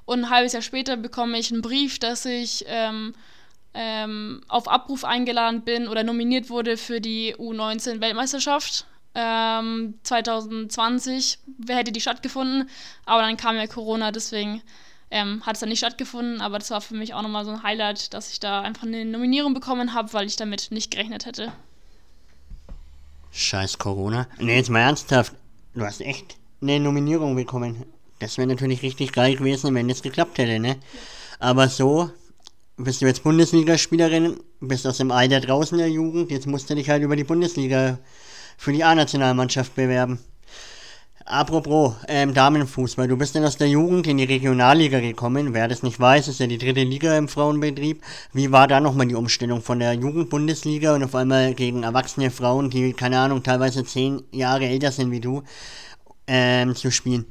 [0.05, 3.15] Und ein halbes Jahr später bekomme ich einen Brief, dass ich ähm,
[3.73, 12.01] ähm, auf Abruf eingeladen bin oder nominiert wurde für die U19-Weltmeisterschaft ähm, 2020 hätte die
[12.01, 12.69] stattgefunden,
[13.05, 14.61] aber dann kam ja Corona, deswegen
[15.11, 16.41] ähm, hat es dann nicht stattgefunden.
[16.41, 19.05] Aber das war für mich auch nochmal so ein Highlight, dass ich da einfach eine
[19.05, 21.51] Nominierung bekommen habe, weil ich damit nicht gerechnet hätte.
[23.31, 24.27] Scheiß Corona.
[24.39, 25.33] Nee, jetzt mal ernsthaft.
[25.75, 27.85] Du hast echt eine Nominierung bekommen.
[28.19, 30.77] Das wäre natürlich richtig geil gewesen, wenn das geklappt hätte, ne?
[31.39, 32.11] Aber so
[32.75, 36.89] bist du jetzt Bundesligaspielerin, bist aus dem Alter draußen der Jugend, jetzt musst du dich
[36.89, 37.99] halt über die Bundesliga
[38.59, 40.19] für die A-Nationalmannschaft bewerben.
[41.25, 45.53] Apropos ähm, Damenfußball, du bist dann aus der Jugend in die Regionalliga gekommen.
[45.53, 48.01] Wer das nicht weiß, ist ja die dritte Liga im Frauenbetrieb.
[48.33, 52.69] Wie war da nochmal die Umstellung von der Jugendbundesliga und auf einmal gegen erwachsene Frauen,
[52.69, 55.43] die, keine Ahnung, teilweise zehn Jahre älter sind wie du,
[56.27, 57.25] ähm, zu spielen?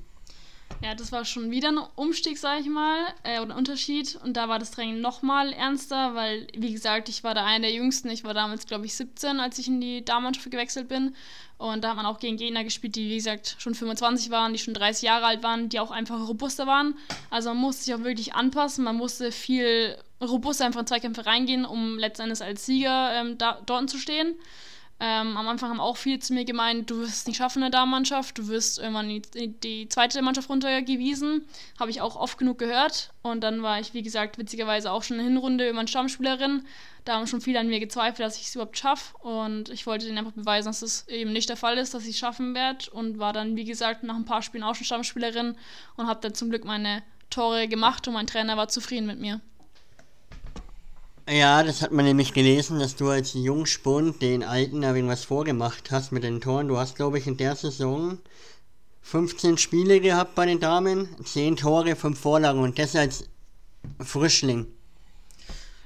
[0.81, 4.17] Ja, das war schon wieder ein Umstieg, sag ich mal, äh, oder ein Unterschied.
[4.23, 7.73] Und da war das Training nochmal ernster, weil, wie gesagt, ich war da einer der
[7.73, 8.09] Jüngsten.
[8.11, 11.17] Ich war damals, glaube ich, 17, als ich in die Damenmannschaft gewechselt bin.
[11.59, 14.61] Und da hat man auch gegen Gegner gespielt, die, wie gesagt, schon 25 waren, die
[14.61, 16.95] schon 30 Jahre alt waren, die auch einfach robuster waren.
[17.31, 18.85] Also man musste sich auch wirklich anpassen.
[18.85, 23.91] Man musste viel robuster einfach in Zweikämpfe reingehen, um letztendlich als Sieger ähm, da, dort
[23.91, 24.37] zu stehen.
[25.01, 27.71] Ähm, am Anfang haben auch viele zu mir gemeint, du wirst es nicht schaffen in
[27.71, 31.45] der Damenmannschaft, du wirst irgendwann die, die zweite Mannschaft runtergewiesen.
[31.79, 33.13] Habe ich auch oft genug gehört.
[33.23, 36.65] Und dann war ich, wie gesagt, witzigerweise auch schon in der Hinrunde irgendwann Stammspielerin.
[37.05, 39.17] Da haben schon viele an mir gezweifelt, dass ich es überhaupt schaffe.
[39.19, 42.05] Und ich wollte denen einfach beweisen, dass es das eben nicht der Fall ist, dass
[42.05, 42.91] ich es schaffen werde.
[42.91, 45.57] Und war dann, wie gesagt, nach ein paar Spielen auch schon Stammspielerin
[45.97, 49.41] und habe dann zum Glück meine Tore gemacht und mein Trainer war zufrieden mit mir.
[51.31, 55.91] Ja, das hat man nämlich gelesen, dass du als Jungspund den Alten da irgendwas vorgemacht
[55.91, 56.69] hast mit den Toren.
[56.69, 58.19] Du hast, glaube ich, in der Saison
[59.03, 63.25] 15 Spiele gehabt bei den Damen, 10 Tore, 5 Vorlagen und das als
[64.01, 64.69] Frischling.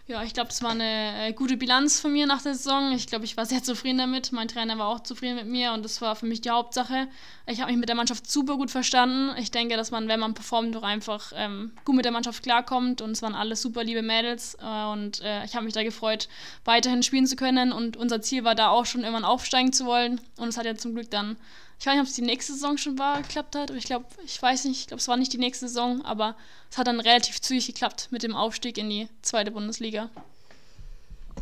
[0.09, 2.91] Ja, ich glaube, das war eine äh, gute Bilanz von mir nach der Saison.
[2.93, 4.33] Ich glaube, ich war sehr zufrieden damit.
[4.33, 7.07] Mein Trainer war auch zufrieden mit mir und das war für mich die Hauptsache.
[7.47, 9.31] Ich habe mich mit der Mannschaft super gut verstanden.
[9.38, 13.01] Ich denke, dass man, wenn man performt, doch einfach ähm, gut mit der Mannschaft klarkommt
[13.01, 16.29] und es waren alles super liebe Mädels äh, und äh, ich habe mich da gefreut,
[16.65, 20.21] weiterhin spielen zu können und unser Ziel war da auch schon irgendwann aufsteigen zu wollen
[20.37, 21.37] und es hat ja zum Glück dann
[21.79, 23.71] Ich weiß nicht, ob es die nächste Saison schon war, geklappt hat.
[23.71, 26.37] Aber ich glaube, ich weiß nicht, ich glaube, es war nicht die nächste Saison, aber
[26.71, 30.09] es hat dann relativ zügig geklappt mit dem Aufstieg in die zweite Bundesliga.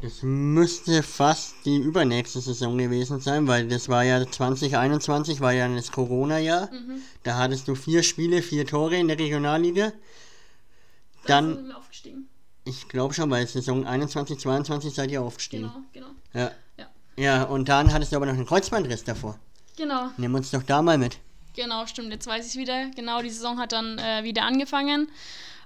[0.03, 5.69] Das müsste fast die übernächste Saison gewesen sein, weil das war ja 2021, war ja
[5.69, 6.71] das Corona-Jahr.
[6.73, 7.03] Mhm.
[7.23, 9.93] Da hattest du vier Spiele, vier Tore in der Regionalliga.
[11.27, 12.29] Dann, wir aufgestiegen.
[12.65, 15.71] ich glaube schon, bei Saison 21, 22 seid ihr aufgestiegen.
[15.71, 16.07] Genau, genau.
[16.33, 16.51] Ja.
[16.79, 16.89] Ja.
[17.17, 19.39] Ja, und dann hattest du aber noch einen Kreuzbandriss davor.
[19.81, 21.17] Genau, Nimm uns doch da mal mit.
[21.57, 22.11] genau, stimmt.
[22.13, 22.91] Jetzt weiß ich es wieder.
[22.97, 25.09] Genau, die Saison hat dann äh, wieder angefangen.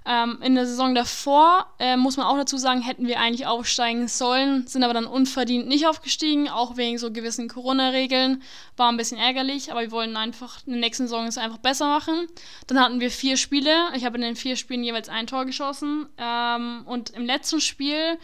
[0.07, 4.07] Ähm, in der Saison davor, äh, muss man auch dazu sagen, hätten wir eigentlich aufsteigen
[4.07, 8.43] sollen, sind aber dann unverdient nicht aufgestiegen, auch wegen so gewissen Corona-Regeln.
[8.77, 11.87] War ein bisschen ärgerlich, aber wir wollten einfach in der nächsten Saison es einfach besser
[11.87, 12.27] machen.
[12.67, 13.73] Dann hatten wir vier Spiele.
[13.95, 16.05] Ich habe in den vier Spielen jeweils ein Tor geschossen.
[16.19, 18.17] Ähm, und im letzten Spiel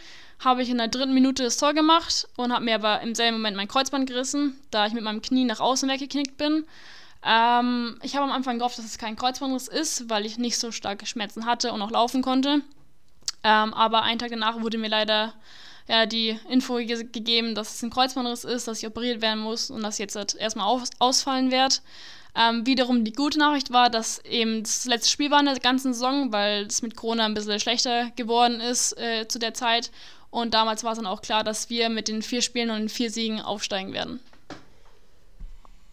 [0.44, 3.38] habe ich in der dritten Minute das Tor gemacht und habe mir aber im selben
[3.38, 6.66] Moment mein Kreuzband gerissen, da ich mit meinem Knie nach außen weggeknickt bin.
[7.24, 10.72] Ähm, ich habe am Anfang gehofft, dass es kein Kreuzbandriss ist, weil ich nicht so
[10.72, 12.62] starke Schmerzen hatte und auch laufen konnte.
[13.44, 15.34] Ähm, aber einen Tag danach wurde mir leider
[15.88, 19.70] ja, die Info ge gegeben, dass es ein Kreuzbandriss ist, dass ich operiert werden muss
[19.70, 21.76] und dass ich jetzt halt erstmal aus ausfallen werde.
[22.34, 25.94] Ähm, wiederum die gute Nachricht war, dass eben das letzte Spiel war in der ganzen
[25.94, 29.92] Saison, weil es mit Corona ein bisschen schlechter geworden ist äh, zu der Zeit.
[30.30, 32.90] Und damals war es dann auch klar, dass wir mit den vier Spielen und den
[32.90, 34.22] vier Siegen aufsteigen werden.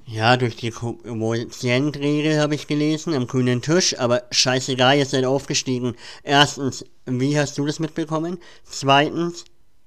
[0.06, 5.96] Ja, durch die Quotientregel habe ich gelesen, am grünen Tisch, aber scheißegal, ihr seid aufgestiegen.
[6.22, 8.38] Erstens, wie hast du das mitbekommen?
[8.64, 9.44] Zweitens,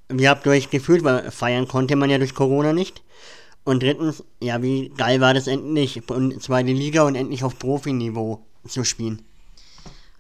[0.10, 3.02] wie habt ihr euch gefühlt, weil feiern konnte man ja durch Corona nicht.
[3.64, 8.44] Und drittens, ja, wie geil war das endlich, in zweite Liga und endlich auf Profiniveau
[8.68, 9.24] zu spielen.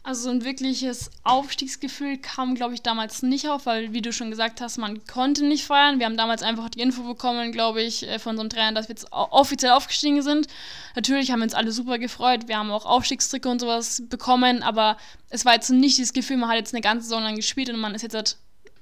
[0.03, 4.59] Also ein wirkliches Aufstiegsgefühl kam, glaube ich, damals nicht auf, weil, wie du schon gesagt
[4.59, 5.99] hast, man konnte nicht feiern.
[5.99, 8.95] Wir haben damals einfach die Info bekommen, glaube ich, äh, von unserem Trainer, dass wir
[8.95, 10.47] jetzt offiziell aufgestiegen sind.
[10.95, 12.47] Natürlich haben wir uns alle super gefreut.
[12.47, 14.97] Wir haben auch Aufstiegstricke und sowas bekommen, aber
[15.29, 17.79] es war jetzt nicht dieses Gefühl, man hat jetzt eine ganze Saison lang gespielt und
[17.79, 18.37] man ist jetzt halt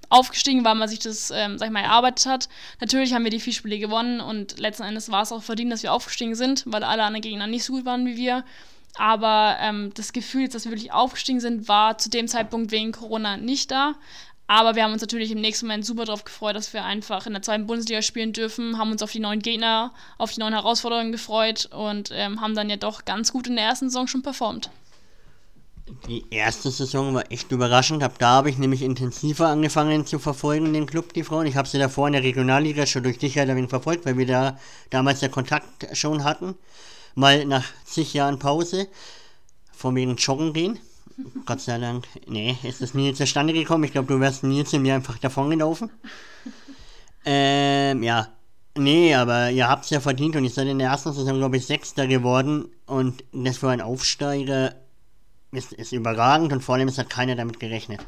[0.09, 2.49] aufgestiegen, weil man sich das, ähm, sag ich mal, erarbeitet hat.
[2.81, 5.83] Natürlich haben wir die vier Spiele gewonnen und letzten Endes war es auch verdient, dass
[5.83, 8.43] wir aufgestiegen sind, weil alle anderen Gegner nicht so gut waren wie wir.
[8.97, 13.37] Aber ähm, das Gefühl, dass wir wirklich aufgestiegen sind, war zu dem Zeitpunkt wegen Corona
[13.37, 13.95] nicht da.
[14.47, 17.33] Aber wir haben uns natürlich im nächsten Moment super darauf gefreut, dass wir einfach in
[17.33, 21.11] der zweiten Bundesliga spielen dürfen, haben uns auf die neuen Gegner, auf die neuen Herausforderungen
[21.11, 24.71] gefreut und ähm, haben dann ja doch ganz gut in der ersten Saison schon performt.
[26.07, 28.03] Die erste Saison war echt überraschend.
[28.03, 31.47] Ab da habe ich nämlich intensiver angefangen zu verfolgen, den Club, die Frauen.
[31.47, 34.17] Ich habe sie davor in der Regionalliga schon durch dich halt ein wenig verfolgt, weil
[34.17, 36.55] wir da damals der Kontakt schon hatten.
[37.15, 38.87] Mal nach zig Jahren Pause,
[39.71, 40.79] von wegen Joggen gehen.
[41.45, 43.83] Gott sei Dank, nee, ist das nie zustande gekommen.
[43.83, 45.89] Ich glaube, du wärst nie zu mir einfach davon gelaufen.
[47.25, 48.29] Ähm, ja.
[48.77, 51.57] Nee, aber ihr habt es ja verdient und ihr seid in der ersten Saison, glaube
[51.57, 52.69] ich, Sechster geworden.
[52.85, 54.75] Und das für einen Aufsteiger
[55.51, 58.01] ist, ist überragend und vor allem es hat keiner damit gerechnet.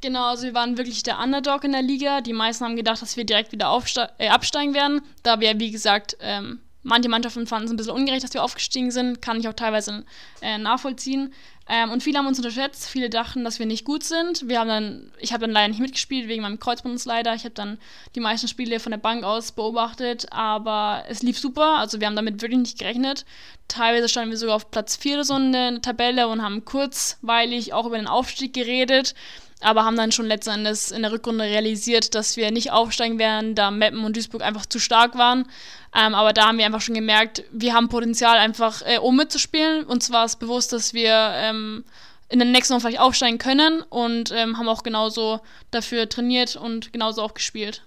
[0.00, 2.20] Genau, also wir waren wirklich der Underdog in der Liga.
[2.20, 3.82] Die meisten haben gedacht, dass wir direkt wieder
[4.18, 8.24] äh, absteigen werden, da wir, wie gesagt, ähm, manche Mannschaften fanden es ein bisschen ungerecht,
[8.24, 10.04] dass wir aufgestiegen sind, kann ich auch teilweise
[10.40, 11.32] äh, nachvollziehen.
[11.68, 14.48] Ähm, und viele haben uns unterschätzt, viele dachten, dass wir nicht gut sind.
[14.48, 17.34] Wir haben dann, ich habe dann leider nicht mitgespielt wegen meinem Kreuzbandesleider.
[17.34, 17.78] Ich habe dann
[18.14, 21.78] die meisten Spiele von der Bank aus beobachtet, aber es lief super.
[21.78, 23.24] Also wir haben damit wirklich nicht gerechnet.
[23.68, 27.72] Teilweise standen wir sogar auf Platz 4 oder so in der Tabelle und haben kurzweilig
[27.72, 29.14] auch über den Aufstieg geredet
[29.62, 33.54] aber haben dann schon letzten Endes in der Rückrunde realisiert, dass wir nicht aufsteigen werden,
[33.54, 35.46] da Meppen und Duisburg einfach zu stark waren.
[35.94, 39.84] Ähm, aber da haben wir einfach schon gemerkt, wir haben Potenzial einfach, äh, um mitzuspielen.
[39.84, 41.84] Und zwar ist bewusst, dass wir ähm,
[42.28, 46.92] in den nächsten Wochen vielleicht aufsteigen können und ähm, haben auch genauso dafür trainiert und
[46.92, 47.82] genauso auch gespielt.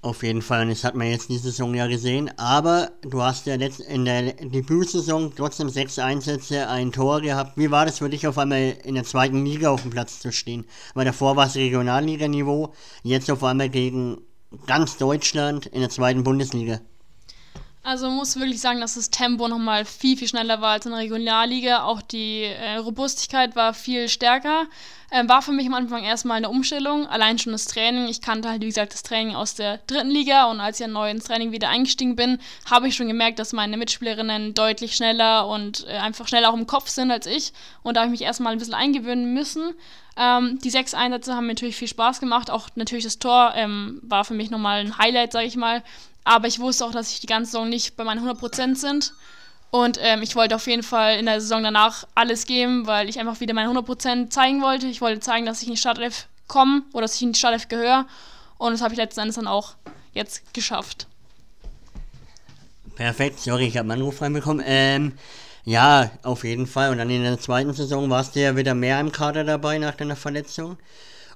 [0.00, 2.30] Auf jeden Fall, und das hat man jetzt diese Saison ja gesehen.
[2.38, 7.56] Aber du hast ja in der Debütsaison trotzdem sechs Einsätze, ein Tor gehabt.
[7.56, 10.30] Wie war das für dich, auf einmal in der zweiten Liga auf dem Platz zu
[10.30, 10.66] stehen?
[10.94, 14.18] Weil davor war es Regionalliganiveau, jetzt auf einmal gegen
[14.66, 16.80] ganz Deutschland in der zweiten Bundesliga.
[17.88, 20.92] Also man muss wirklich sagen, dass das Tempo nochmal viel, viel schneller war als in
[20.92, 21.84] der Regionalliga.
[21.84, 24.66] Auch die äh, Robustigkeit war viel stärker.
[25.10, 27.06] Ähm, war für mich am Anfang erstmal eine Umstellung.
[27.06, 28.08] Allein schon das Training.
[28.08, 31.10] Ich kannte halt, wie gesagt, das Training aus der dritten Liga und als ich neu
[31.10, 32.38] ins Training wieder eingestiegen bin,
[32.70, 36.66] habe ich schon gemerkt, dass meine Mitspielerinnen deutlich schneller und äh, einfach schneller auch im
[36.66, 37.54] Kopf sind als ich.
[37.82, 39.72] Und da habe ich mich erstmal ein bisschen eingewöhnen müssen.
[40.18, 42.50] Ähm, die sechs Einsätze haben mir natürlich viel Spaß gemacht.
[42.50, 45.82] Auch natürlich das Tor ähm, war für mich nochmal ein Highlight, sage ich mal.
[46.28, 49.14] Aber ich wusste auch, dass ich die ganze Saison nicht bei meinen 100% sind.
[49.70, 53.18] Und ähm, ich wollte auf jeden Fall in der Saison danach alles geben, weil ich
[53.18, 54.88] einfach wieder meine 100% zeigen wollte.
[54.88, 57.68] Ich wollte zeigen, dass ich in die Startelf komme oder dass ich in die Startelf
[57.68, 58.06] gehöre.
[58.58, 59.76] Und das habe ich letzten Endes dann auch
[60.12, 61.06] jetzt geschafft.
[62.94, 64.62] Perfekt, sorry, ich habe einen Anruf reinbekommen.
[64.66, 65.12] Ähm,
[65.64, 66.90] ja, auf jeden Fall.
[66.90, 69.94] Und dann in der zweiten Saison warst du ja wieder mehr im Kader dabei nach
[69.94, 70.76] deiner Verletzung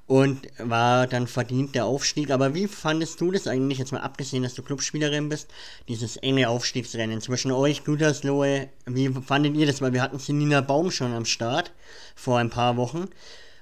[0.07, 2.31] und war dann verdient der Aufstieg.
[2.31, 5.49] Aber wie fandest du das eigentlich, jetzt mal abgesehen, dass du Clubspielerin bist,
[5.89, 9.81] dieses enge Aufstiegsrennen zwischen euch, Güterslohe, wie fandet ihr das?
[9.81, 11.73] Weil wir hatten Selina Baum schon am Start
[12.15, 13.09] vor ein paar Wochen.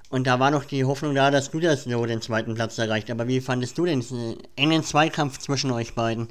[0.08, 3.10] Und da war noch die Hoffnung da, dass Gütersloh den zweiten Platz erreicht.
[3.10, 6.28] Aber wie fandest du denn diesen engen Zweikampf zwischen euch beiden?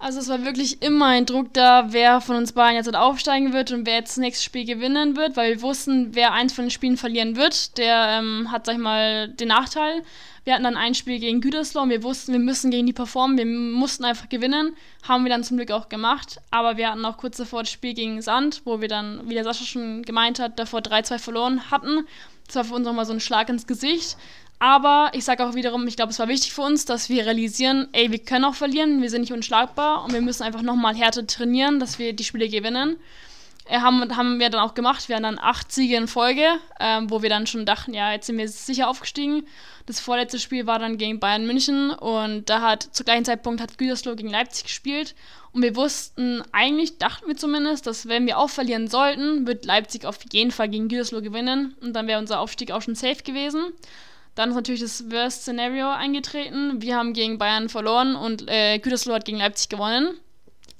[0.00, 3.72] Also es war wirklich immer ein Druck da, wer von uns beiden jetzt aufsteigen wird
[3.72, 6.70] und wer jetzt das nächste Spiel gewinnen wird, weil wir wussten, wer eins von den
[6.70, 10.04] Spielen verlieren wird, der ähm, hat, sag ich mal, den Nachteil.
[10.44, 13.36] Wir hatten dann ein Spiel gegen Gütersloh und wir wussten, wir müssen gegen die performen,
[13.36, 14.76] wir mussten einfach gewinnen.
[15.06, 17.92] Haben wir dann zum Glück auch gemacht, aber wir hatten auch kurz davor das Spiel
[17.92, 22.06] gegen Sand, wo wir dann, wie der Sascha schon gemeint hat, davor 3-2 verloren hatten.
[22.46, 24.16] Das war für uns nochmal so ein Schlag ins Gesicht.
[24.58, 27.88] Aber ich sage auch wiederum, ich glaube, es war wichtig für uns, dass wir realisieren,
[27.92, 31.26] ey, wir können auch verlieren, wir sind nicht unschlagbar und wir müssen einfach nochmal härter
[31.26, 32.96] trainieren, dass wir die Spiele gewinnen.
[33.68, 35.08] Äh, haben, haben wir dann auch gemacht.
[35.08, 36.46] Wir hatten dann acht Siege in Folge,
[36.80, 39.46] ähm, wo wir dann schon dachten, ja, jetzt sind wir sicher aufgestiegen.
[39.86, 43.78] Das vorletzte Spiel war dann gegen Bayern München und da hat zu gleichen Zeitpunkt hat
[43.78, 45.14] Gütersloh gegen Leipzig gespielt
[45.52, 50.04] und wir wussten, eigentlich dachten wir zumindest, dass wenn wir auch verlieren sollten, wird Leipzig
[50.04, 53.72] auf jeden Fall gegen Gütersloh gewinnen und dann wäre unser Aufstieg auch schon safe gewesen.
[54.38, 56.80] Dann ist natürlich das Worst Scenario eingetreten.
[56.80, 60.16] Wir haben gegen Bayern verloren und äh, Gütersloh hat gegen Leipzig gewonnen.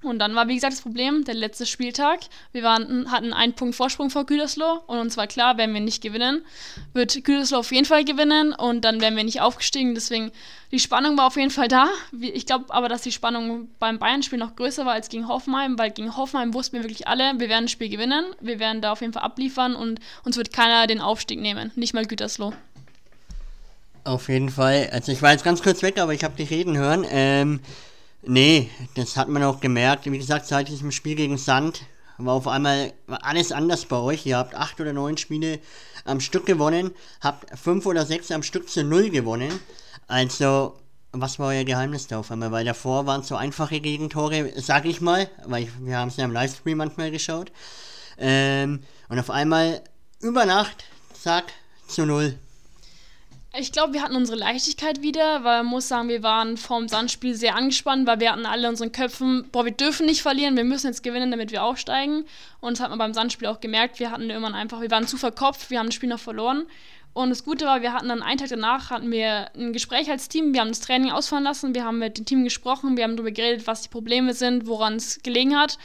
[0.01, 2.21] Und dann war, wie gesagt, das Problem, der letzte Spieltag.
[2.53, 6.05] Wir waren, hatten einen Punkt Vorsprung vor Gütersloh und uns war klar, wenn wir nicht
[6.05, 6.44] gewinnen,
[6.92, 9.97] wird Gütersloh auf jeden Fall gewinnen und dann wären wir nicht aufgestiegen.
[9.97, 10.31] Deswegen,
[10.71, 11.88] die Spannung war auf jeden Fall da.
[12.12, 15.90] Ich glaube aber, dass die Spannung beim Bayern-Spiel noch größer war als gegen Hoffenheim, weil
[15.90, 19.01] gegen Hoffenheim wussten wir wirklich alle, wir werden das Spiel gewinnen, wir werden da auf
[19.01, 22.53] jeden Fall abliefern und uns wird keiner den Aufstieg nehmen, nicht mal Gütersloh.
[24.09, 24.88] Auf jeden Fall.
[24.90, 27.05] Also ich war jetzt ganz kurz weg, aber ich habe dich reden hören.
[27.11, 27.61] Ähm,
[28.23, 30.11] nee, das hat man auch gemerkt.
[30.11, 31.83] Wie gesagt, seit diesem Spiel gegen Sand
[32.16, 34.25] war auf einmal alles anders bei euch.
[34.25, 35.59] Ihr habt acht oder neun Spiele
[36.07, 39.61] am Stück gewonnen, habt fünf oder sechs am Stück zu null gewonnen.
[40.07, 40.79] Also,
[41.12, 42.51] was war euer Geheimnis da auf einmal?
[42.51, 46.25] Weil davor waren so einfache Gegentore, sag ich mal, weil ich, wir haben es ja
[46.25, 47.53] im Livestream manchmal geschaut.
[48.16, 49.83] Ähm, und auf einmal
[50.23, 51.53] über Nacht, zack,
[51.87, 52.38] zu null.
[53.57, 57.35] Ich glaube, wir hatten unsere Leichtigkeit wieder, weil man muss sagen, wir waren vorm Sandspiel
[57.35, 60.65] sehr angespannt, weil wir hatten alle in unseren Köpfen, boah, wir dürfen nicht verlieren, wir
[60.65, 62.27] müssen jetzt gewinnen, damit wir aufsteigen.
[62.61, 65.17] Und das hat man beim Sandspiel auch gemerkt, wir hatten irgendwann einfach, wir waren zu
[65.17, 66.67] verkopft, wir haben das Spiel noch verloren.
[67.15, 70.29] Und das Gute war, wir hatten dann einen Tag danach hatten wir ein Gespräch als
[70.29, 73.17] Team, wir haben das Training ausfahren lassen, wir haben mit dem Team gesprochen, wir haben
[73.17, 75.79] darüber geredet, was die Probleme sind, woran es gelegen hat.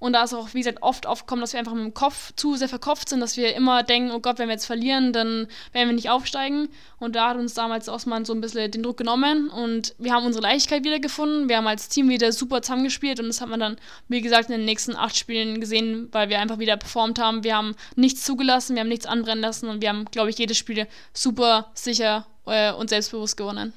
[0.00, 2.56] Und da ist auch, wie gesagt, oft aufgekommen, dass wir einfach mit dem Kopf zu
[2.56, 5.88] sehr verkopft sind, dass wir immer denken, oh Gott, wenn wir jetzt verlieren, dann werden
[5.88, 6.70] wir nicht aufsteigen.
[6.98, 10.24] Und da hat uns damals Osman so ein bisschen den Druck genommen und wir haben
[10.24, 11.50] unsere Leichtigkeit wieder gefunden.
[11.50, 13.76] Wir haben als Team wieder super zusammengespielt und das hat man dann,
[14.08, 17.44] wie gesagt, in den nächsten acht Spielen gesehen, weil wir einfach wieder performt haben.
[17.44, 20.56] Wir haben nichts zugelassen, wir haben nichts anbrennen lassen und wir haben, glaube ich, jedes
[20.56, 23.74] Spiel super sicher äh, und selbstbewusst gewonnen.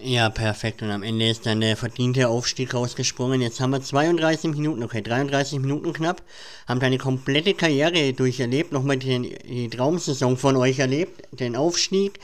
[0.00, 0.82] Ja, perfekt.
[0.82, 3.40] Und am Ende ist dann der verdiente Aufstieg rausgesprungen.
[3.40, 6.22] Jetzt haben wir 32 Minuten, okay, 33 Minuten knapp.
[6.68, 12.20] Haben deine komplette Karriere durcherlebt, nochmal die, die Traumsaison von euch erlebt, den Aufstieg.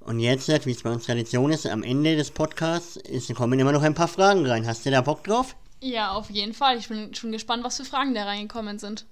[0.00, 3.72] Und jetzt, wie es bei uns Tradition ist, am Ende des Podcasts ist, kommen immer
[3.72, 4.66] noch ein paar Fragen rein.
[4.66, 5.56] Hast du da Bock drauf?
[5.80, 6.78] Ja, auf jeden Fall.
[6.78, 9.04] Ich bin schon gespannt, was für Fragen da reingekommen sind.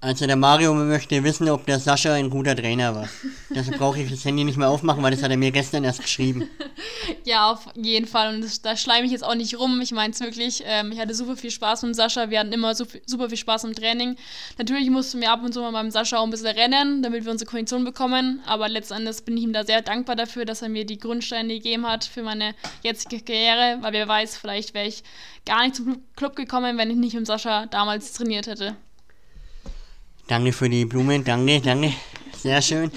[0.00, 3.08] Also der Mario möchte wissen, ob der Sascha ein guter Trainer war.
[3.50, 6.02] Deshalb brauche ich das Handy nicht mehr aufmachen, weil das hat er mir gestern erst
[6.02, 6.48] geschrieben.
[7.24, 8.34] ja, auf jeden Fall.
[8.34, 9.80] Und das, da schleime ich jetzt auch nicht rum.
[9.80, 10.62] Ich meine es wirklich.
[10.66, 12.28] Ähm, ich hatte super viel Spaß mit Sascha.
[12.28, 14.16] Wir hatten immer super viel Spaß im Training.
[14.58, 17.32] Natürlich mussten wir ab und zu mal beim Sascha auch ein bisschen rennen, damit wir
[17.32, 18.42] unsere Kondition bekommen.
[18.46, 21.86] Aber letztendlich bin ich ihm da sehr dankbar dafür, dass er mir die Grundsteine gegeben
[21.86, 23.78] hat für meine jetzige Karriere.
[23.80, 25.02] Weil wer weiß, vielleicht wäre ich
[25.46, 28.76] gar nicht zum Club gekommen, wenn ich nicht mit Sascha damals trainiert hätte.
[30.28, 31.92] Danke für die Blumen, danke, danke.
[32.36, 32.90] Sehr schön.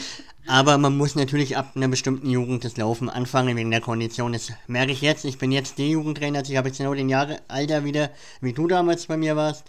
[0.48, 4.34] Aber man muss natürlich ab einer bestimmten Jugend das Laufen anfangen wegen der Kondition.
[4.34, 5.26] Das merke ich jetzt.
[5.26, 8.10] Ich bin jetzt D-Jugendtrainer, also ich habe jetzt genau den Jahrealter wieder,
[8.42, 9.64] wie du damals bei mir warst.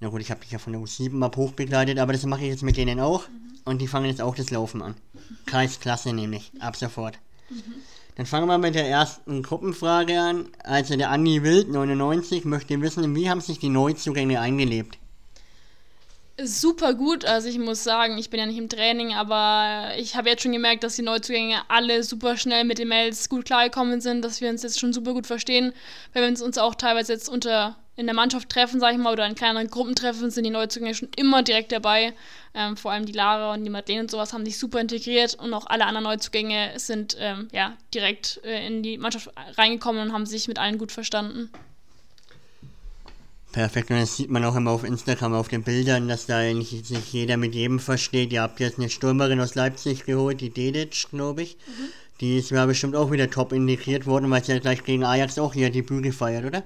[0.00, 2.42] Na gut, ich habe dich ja von der U7 ab hoch begleitet, aber das mache
[2.42, 3.22] ich jetzt mit denen auch.
[3.64, 4.96] Und die fangen jetzt auch das Laufen an.
[5.46, 7.18] Kreisklasse nämlich, ab sofort.
[8.16, 10.48] Dann fangen wir mit der ersten Gruppenfrage an.
[10.64, 14.98] Also der Andi Wild, 99, möchte wissen, wie haben sich die Neuzugänge eingelebt?
[16.44, 17.24] Super gut.
[17.24, 20.52] Also ich muss sagen, ich bin ja nicht im Training, aber ich habe jetzt schon
[20.52, 24.50] gemerkt, dass die Neuzugänge alle super schnell mit den Mails gut klargekommen sind, dass wir
[24.50, 25.72] uns jetzt schon super gut verstehen,
[26.12, 29.26] weil wir uns auch teilweise jetzt unter in der Mannschaft treffen, sag ich mal, oder
[29.26, 32.14] in kleineren Gruppentreffen sind die Neuzugänge schon immer direkt dabei.
[32.54, 35.52] Ähm, vor allem die Lara und die Madeleine und sowas haben sich super integriert und
[35.52, 40.24] auch alle anderen Neuzugänge sind ähm, ja, direkt äh, in die Mannschaft reingekommen und haben
[40.24, 41.50] sich mit allen gut verstanden.
[43.52, 46.86] Perfekt, und das sieht man auch immer auf Instagram auf den Bildern, dass da eigentlich
[46.86, 48.32] sich jeder mit jedem versteht.
[48.32, 51.56] Ihr habt jetzt eine Stürmerin aus Leipzig geholt, die Dedic, glaube ich.
[51.66, 51.88] Mhm.
[52.20, 55.38] Die ist ja bestimmt auch wieder top integriert worden, weil sie ja gleich gegen Ajax
[55.38, 56.62] auch ihr Debüt gefeiert, oder?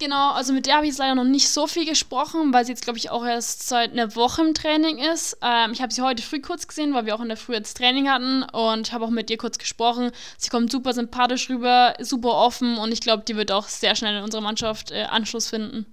[0.00, 2.82] Genau, also mit der habe ich leider noch nicht so viel gesprochen, weil sie jetzt,
[2.82, 5.36] glaube ich, auch erst seit einer Woche im Training ist.
[5.42, 7.76] Ähm, ich habe sie heute früh kurz gesehen, weil wir auch in der Früh jetzt
[7.76, 10.10] Training hatten und habe auch mit ihr kurz gesprochen.
[10.38, 14.16] Sie kommt super sympathisch rüber, super offen und ich glaube, die wird auch sehr schnell
[14.16, 15.84] in unserer Mannschaft äh, Anschluss finden.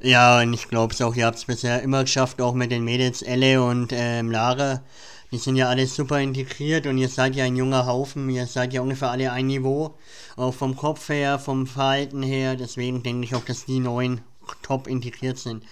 [0.00, 2.82] Ja, und ich glaube es auch, ihr habt es bisher immer geschafft, auch mit den
[2.82, 4.82] Mädels Elle und ähm, Lara.
[5.30, 8.72] Die sind ja alle super integriert und ihr seid ja ein junger Haufen, ihr seid
[8.72, 9.94] ja ungefähr alle ein Niveau,
[10.36, 14.22] auch vom Kopf her, vom Verhalten her, deswegen denke ich auch, dass die neuen
[14.62, 15.64] top integriert sind.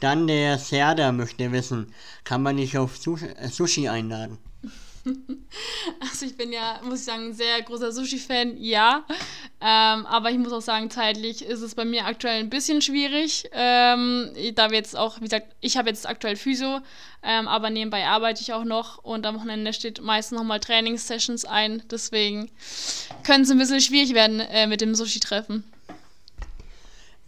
[0.00, 1.94] Dann der Serda möchte wissen,
[2.24, 4.38] kann man dich auf äh, Sushi einladen?
[6.00, 9.04] Also ich bin ja, muss ich sagen, ein sehr großer Sushi-Fan, ja.
[9.60, 13.48] Ähm, aber ich muss auch sagen, zeitlich ist es bei mir aktuell ein bisschen schwierig.
[13.52, 16.80] Ähm, da wir jetzt auch, wie gesagt, ich habe jetzt aktuell Physio,
[17.22, 21.82] ähm, aber nebenbei arbeite ich auch noch und am Wochenende steht meistens nochmal Trainingssessions ein.
[21.90, 22.50] Deswegen
[23.22, 25.64] könnte es ein bisschen schwierig werden äh, mit dem Sushi-Treffen.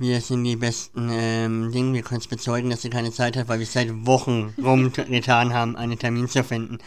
[0.01, 1.95] Wir sind die besten ähm, Dinge.
[1.95, 5.77] Wir können es bezeugen, dass sie keine Zeit hat, weil wir seit Wochen rumgetan haben,
[5.77, 6.79] einen Termin zu finden.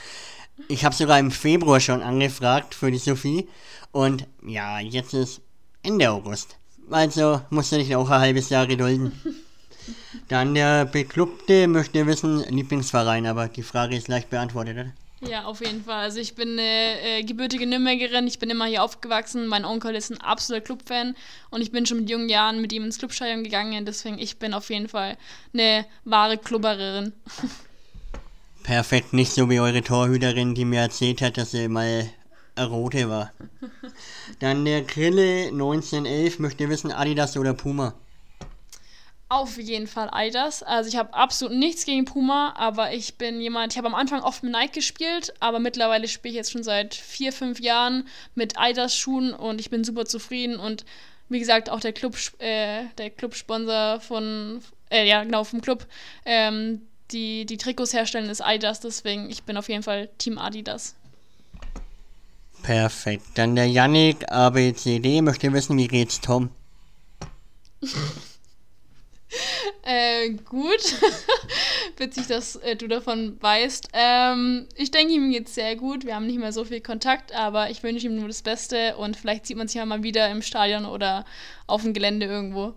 [0.67, 3.47] Ich habe sogar im Februar schon angefragt für die Sophie.
[3.91, 5.41] Und ja, jetzt ist
[5.83, 6.57] Ende August.
[6.89, 9.11] Also musst du dich auch ein halbes Jahr gedulden.
[10.27, 14.93] Dann der Beklubbte möchte wissen, Lieblingsverein, aber die Frage ist leicht beantwortet, oder?
[15.29, 16.01] Ja, auf jeden Fall.
[16.01, 19.47] Also ich bin eine äh, gebürtige Nürnbergerin, ich bin immer hier aufgewachsen.
[19.47, 21.15] Mein Onkel ist ein absoluter Clubfan
[21.51, 23.85] und ich bin schon mit jungen Jahren mit ihm ins Clubstadion gegangen.
[23.85, 25.17] Deswegen, ich bin auf jeden Fall
[25.53, 27.13] eine wahre Klubbererin.
[28.63, 32.09] Perfekt, nicht so wie eure Torhüterin, die mir erzählt hat, dass sie mal
[32.59, 33.31] rote war.
[34.39, 37.93] Dann der Grille 1911 möchte wissen, Adidas oder Puma?
[39.29, 40.61] Auf jeden Fall Adidas.
[40.61, 44.21] Also ich habe absolut nichts gegen Puma, aber ich bin jemand, ich habe am Anfang
[44.21, 48.59] oft mit Nike gespielt, aber mittlerweile spiele ich jetzt schon seit vier, fünf Jahren mit
[48.59, 50.85] Adidas Schuhen und ich bin super zufrieden und
[51.29, 55.87] wie gesagt auch der Club, äh, der Clubsponsor von, äh, ja genau vom Club,
[56.25, 56.81] ähm,
[57.11, 60.95] die, die Trikots herstellen, ist Adidas, deswegen ich bin auf jeden Fall Team Adidas.
[62.63, 63.23] Perfekt.
[63.35, 66.49] Dann der Yannick ABCD möchte wissen, wie geht's Tom?
[69.83, 70.95] äh, gut.
[71.97, 73.89] Witzig, dass äh, du davon weißt.
[73.93, 76.05] Ähm, ich denke, ihm geht's sehr gut.
[76.05, 79.17] Wir haben nicht mehr so viel Kontakt, aber ich wünsche ihm nur das Beste und
[79.17, 81.25] vielleicht sieht man sich ja mal wieder im Stadion oder
[81.67, 82.73] auf dem Gelände irgendwo.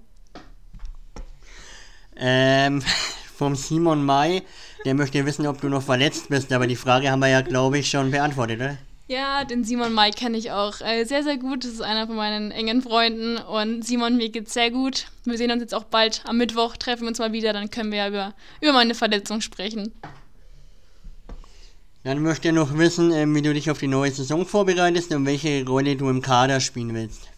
[2.17, 2.83] Ähm,
[3.37, 4.43] vom Simon May.
[4.85, 7.79] Der möchte wissen, ob du noch verletzt bist, aber die Frage haben wir ja, glaube
[7.79, 8.79] ich, schon beantwortet, oder?
[9.07, 11.65] Ja, den Simon May kenne ich auch äh, sehr, sehr gut.
[11.65, 13.37] Das ist einer von meinen engen Freunden.
[13.37, 15.07] Und Simon, mir geht's sehr gut.
[15.25, 17.91] Wir sehen uns jetzt auch bald am Mittwoch, treffen wir uns mal wieder, dann können
[17.91, 19.93] wir ja über, über meine Verletzung sprechen.
[22.03, 25.27] Dann möchte er noch wissen, äh, wie du dich auf die neue Saison vorbereitest und
[25.27, 27.29] welche Rolle du im Kader spielen willst.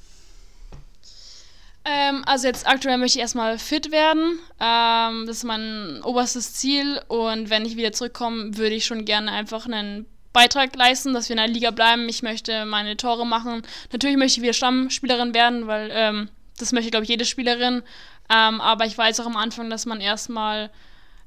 [1.88, 4.40] Ähm, also jetzt aktuell möchte ich erstmal fit werden.
[4.58, 7.00] Ähm, das ist mein oberstes Ziel.
[7.06, 11.36] Und wenn ich wieder zurückkomme, würde ich schon gerne einfach einen Beitrag leisten, dass wir
[11.36, 12.08] in der Liga bleiben.
[12.08, 13.62] Ich möchte meine Tore machen.
[13.92, 16.28] Natürlich möchte ich wieder Stammspielerin werden, weil ähm,
[16.58, 17.82] das möchte, glaube ich, jede Spielerin.
[18.28, 20.70] Ähm, aber ich weiß auch am Anfang, dass man erstmal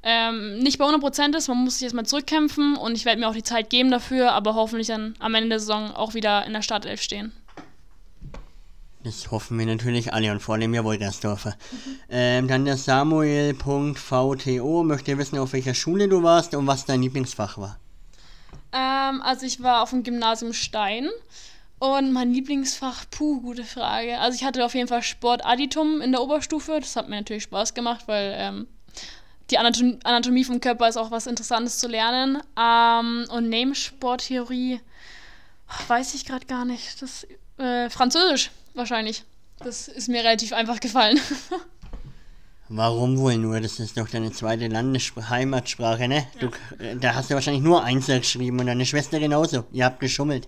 [0.04, 1.48] ähm, nicht bei 100% ist.
[1.48, 4.56] Man muss sich erstmal zurückkämpfen und ich werde mir auch die Zeit geben dafür, aber
[4.56, 7.32] hoffentlich dann am Ende der Saison auch wieder in der Startelf stehen.
[9.10, 11.56] Das hoffen wir natürlich alle und vor allem ja Wolgersdorfer.
[11.72, 12.00] Mhm.
[12.10, 17.58] Ähm, dann der Samuel.vto möchte wissen, auf welcher Schule du warst und was dein Lieblingsfach
[17.58, 17.80] war.
[18.72, 21.10] Ähm, also ich war auf dem Gymnasium Stein
[21.80, 24.20] und mein Lieblingsfach, puh, gute Frage.
[24.20, 26.80] Also ich hatte auf jeden Fall Sportadditum in der Oberstufe.
[26.80, 28.68] Das hat mir natürlich Spaß gemacht, weil ähm,
[29.50, 32.44] die Anatom Anatomie vom Körper ist auch was Interessantes zu lernen.
[32.56, 34.82] Ähm, und Name-Sporttheorie,
[35.88, 37.02] weiß ich gerade gar nicht.
[37.02, 37.26] Das
[37.58, 39.24] äh, Französisch wahrscheinlich.
[39.60, 41.20] Das ist mir relativ einfach gefallen.
[42.70, 43.60] Warum wohl nur?
[43.60, 46.28] Das ist doch deine zweite Landessprache, Heimatsprache, ne?
[46.40, 46.48] Ja.
[46.48, 49.66] Du, äh, da hast du wahrscheinlich nur Einzel geschrieben und deine Schwester genauso.
[49.72, 50.48] Ihr habt geschummelt.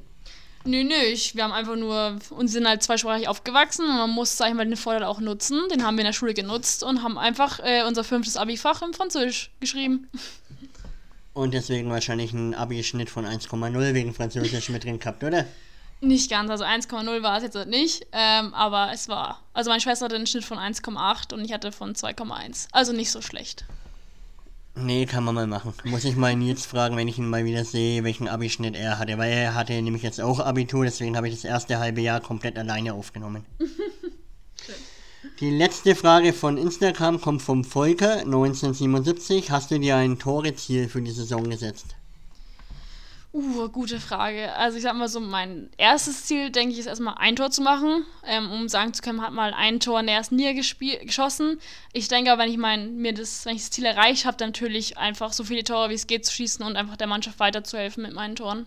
[0.63, 4.37] Nö, nö, ich, wir haben einfach nur, uns sind halt zweisprachig aufgewachsen und man muss,
[4.37, 5.59] sag ich mal, den Vorteil auch nutzen.
[5.73, 8.93] Den haben wir in der Schule genutzt und haben einfach äh, unser fünftes Abi-Fach im
[8.93, 10.07] Französisch geschrieben.
[11.33, 15.47] Und deswegen wahrscheinlich einen Abi-Schnitt von 1,0 wegen Französisch mit drin gehabt, oder?
[16.01, 19.43] Nicht ganz, also 1,0 war es jetzt nicht, ähm, aber es war.
[19.53, 22.67] Also meine Schwester hatte einen Schnitt von 1,8 und ich hatte von 2,1.
[22.71, 23.65] Also nicht so schlecht.
[24.73, 25.73] Nee, kann man mal machen.
[25.83, 29.17] Muss ich mal Nils fragen, wenn ich ihn mal wieder sehe, welchen Abischnitt er hatte.
[29.19, 32.57] Weil er hatte nämlich jetzt auch Abitur, deswegen habe ich das erste halbe Jahr komplett
[32.57, 33.45] alleine aufgenommen.
[35.39, 39.51] Die letzte Frage von Instagram kommt vom Volker 1977.
[39.51, 41.95] Hast du dir ein Toreziel für die Saison gesetzt?
[43.33, 44.53] Uh, gute Frage.
[44.55, 47.61] Also ich sag mal so, mein erstes Ziel, denke ich, ist erstmal ein Tor zu
[47.61, 51.57] machen, ähm, um sagen zu können, hat mal ein Tor in der ersten Liga geschossen.
[51.93, 54.97] Ich denke aber, wenn ich mein, mir das, wenn ich das Ziel erreicht habe, natürlich
[54.97, 58.13] einfach so viele Tore wie es geht zu schießen und einfach der Mannschaft weiterzuhelfen mit
[58.13, 58.65] meinen Toren.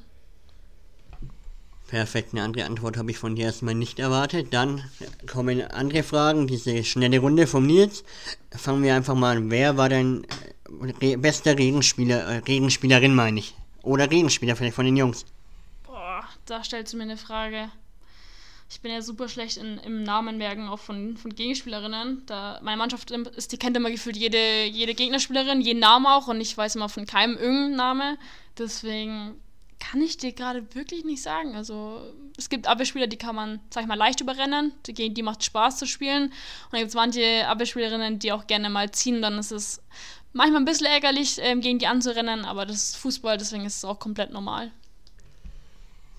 [1.89, 4.55] Perfekt, eine andere Antwort habe ich von dir erstmal nicht erwartet.
[4.55, 4.83] Dann
[5.31, 8.03] kommen andere Fragen, diese schnelle Runde vom Nils.
[8.51, 9.51] Fangen wir einfach mal an.
[9.51, 10.27] Wer war dein
[11.01, 13.55] äh, bester Regenspieler, äh, Regenspielerin, meine ich?
[13.85, 15.27] Oder Regenspieler vielleicht von den Jungs?
[15.85, 17.71] Boah, da stellst du mir eine Frage.
[18.71, 22.25] Ich bin ja super schlecht in, im Namenmerken auch von, von Gegenspielerinnen.
[22.27, 26.41] Da meine Mannschaft ist, die kennt immer gefühlt jede, jede Gegnerspielerin, jeden Namen auch und
[26.41, 28.19] ich weiß immer von keinem irgendeinen Name.
[28.59, 29.35] Deswegen
[29.79, 31.55] kann ich dir gerade wirklich nicht sagen.
[31.55, 32.01] Also
[32.39, 34.73] es gibt Abwehrspieler, die kann man, sag ich mal, leicht überrennen.
[34.87, 36.25] Die, die macht Spaß zu spielen.
[36.25, 36.33] Und
[36.73, 39.21] dann gibt es manche Abwehrspielerinnen, die auch gerne mal ziehen.
[39.21, 39.83] Dann ist es
[40.35, 43.85] manchmal ein bisschen ärgerlich, ähm, gegen die anzurennen, aber das ist Fußball, deswegen ist es
[43.85, 44.71] auch komplett normal.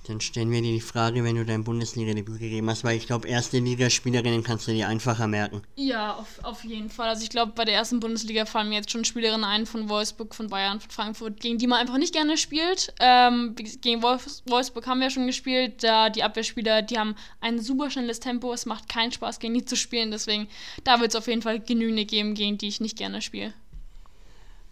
[0.07, 3.27] Dann stellen wir dir die Frage, wenn du dein Bundesliga-Debüt gegeben hast, weil ich glaube,
[3.27, 5.63] erste Ligaspielerinnen kannst du dir einfacher merken.
[5.75, 7.09] Ja, auf, auf jeden Fall.
[7.09, 10.35] Also ich glaube, bei der ersten Bundesliga fallen mir jetzt schon Spielerinnen ein von Wolfsburg,
[10.35, 12.93] von Bayern, von Frankfurt, gegen die man einfach nicht gerne spielt.
[12.99, 15.83] Ähm, gegen Wolfs Wolfsburg haben wir schon gespielt.
[15.83, 18.53] Da die Abwehrspieler, die haben ein super schnelles Tempo.
[18.53, 20.11] Es macht keinen Spaß, gegen die zu spielen.
[20.11, 20.47] Deswegen,
[20.83, 23.53] da wird es auf jeden Fall genügende geben, gegen die ich nicht gerne spiele.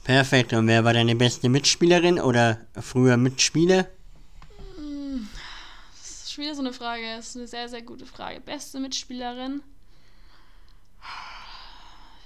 [0.03, 0.53] Perfekt.
[0.53, 3.87] Und wer war deine beste Mitspielerin oder früher Mitspieler?
[5.91, 7.03] Das ist wieder so eine Frage.
[7.15, 8.41] Das ist eine sehr, sehr gute Frage.
[8.41, 9.61] Beste Mitspielerin?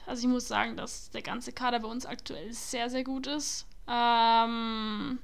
[0.07, 3.65] Also ich muss sagen, dass der ganze Kader bei uns aktuell sehr, sehr gut ist.
[3.88, 5.19] Ähm,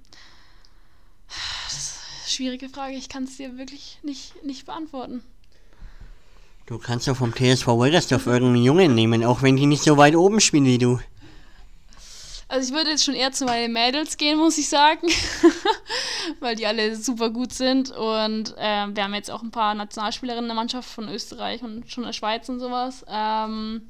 [1.27, 2.95] das ist eine schwierige Frage.
[2.95, 5.23] Ich kann es dir wirklich nicht, nicht beantworten.
[6.65, 10.15] Du kannst doch vom TSV Wolgersdorf irgendeinen Jungen nehmen, auch wenn die nicht so weit
[10.15, 10.99] oben spielen wie du.
[12.53, 15.07] Also ich würde jetzt schon eher zu meinen Mädels gehen, muss ich sagen,
[16.39, 20.43] weil die alle super gut sind und äh, wir haben jetzt auch ein paar Nationalspielerinnen
[20.43, 23.03] in der Mannschaft von Österreich und schon der Schweiz und sowas.
[23.09, 23.89] Ähm,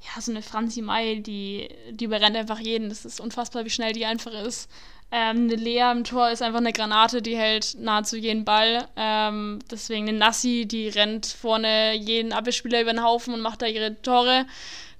[0.00, 2.88] ja, so eine Franzi Mai, die, die überrennt einfach jeden.
[2.88, 4.70] Das ist unfassbar, wie schnell die einfach ist.
[5.10, 8.86] Ähm, eine Lea im Tor ist einfach eine Granate, die hält nahezu jeden Ball.
[8.94, 13.66] Ähm, deswegen eine Nassi, die rennt vorne jeden Abwehrspieler über den Haufen und macht da
[13.66, 14.46] ihre Tore.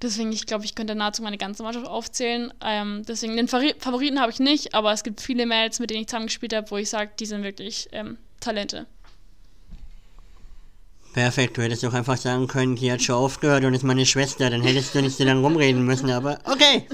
[0.05, 2.53] Deswegen, ich glaube, ich könnte nahezu meine ganze Mannschaft aufzählen.
[2.63, 6.09] Ähm, deswegen, den Favoriten habe ich nicht, aber es gibt viele Mails, mit denen ich
[6.09, 8.87] zusammengespielt habe, wo ich sage, die sind wirklich ähm, Talente.
[11.15, 14.51] Perfekt, du hättest auch einfach sagen können, die hat schon aufgehört und ist meine Schwester,
[14.51, 16.87] dann hättest du nicht so lange rumreden müssen, aber okay.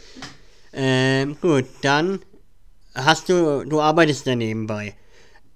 [0.72, 2.20] ähm, gut, dann
[2.94, 4.94] hast du, du arbeitest da nebenbei.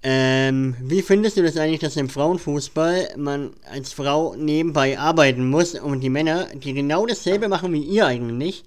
[0.03, 5.75] Ähm, wie findest du das eigentlich, dass im Frauenfußball man als Frau nebenbei arbeiten muss
[5.75, 8.63] und die Männer, die genau dasselbe machen wie ihr eigentlich,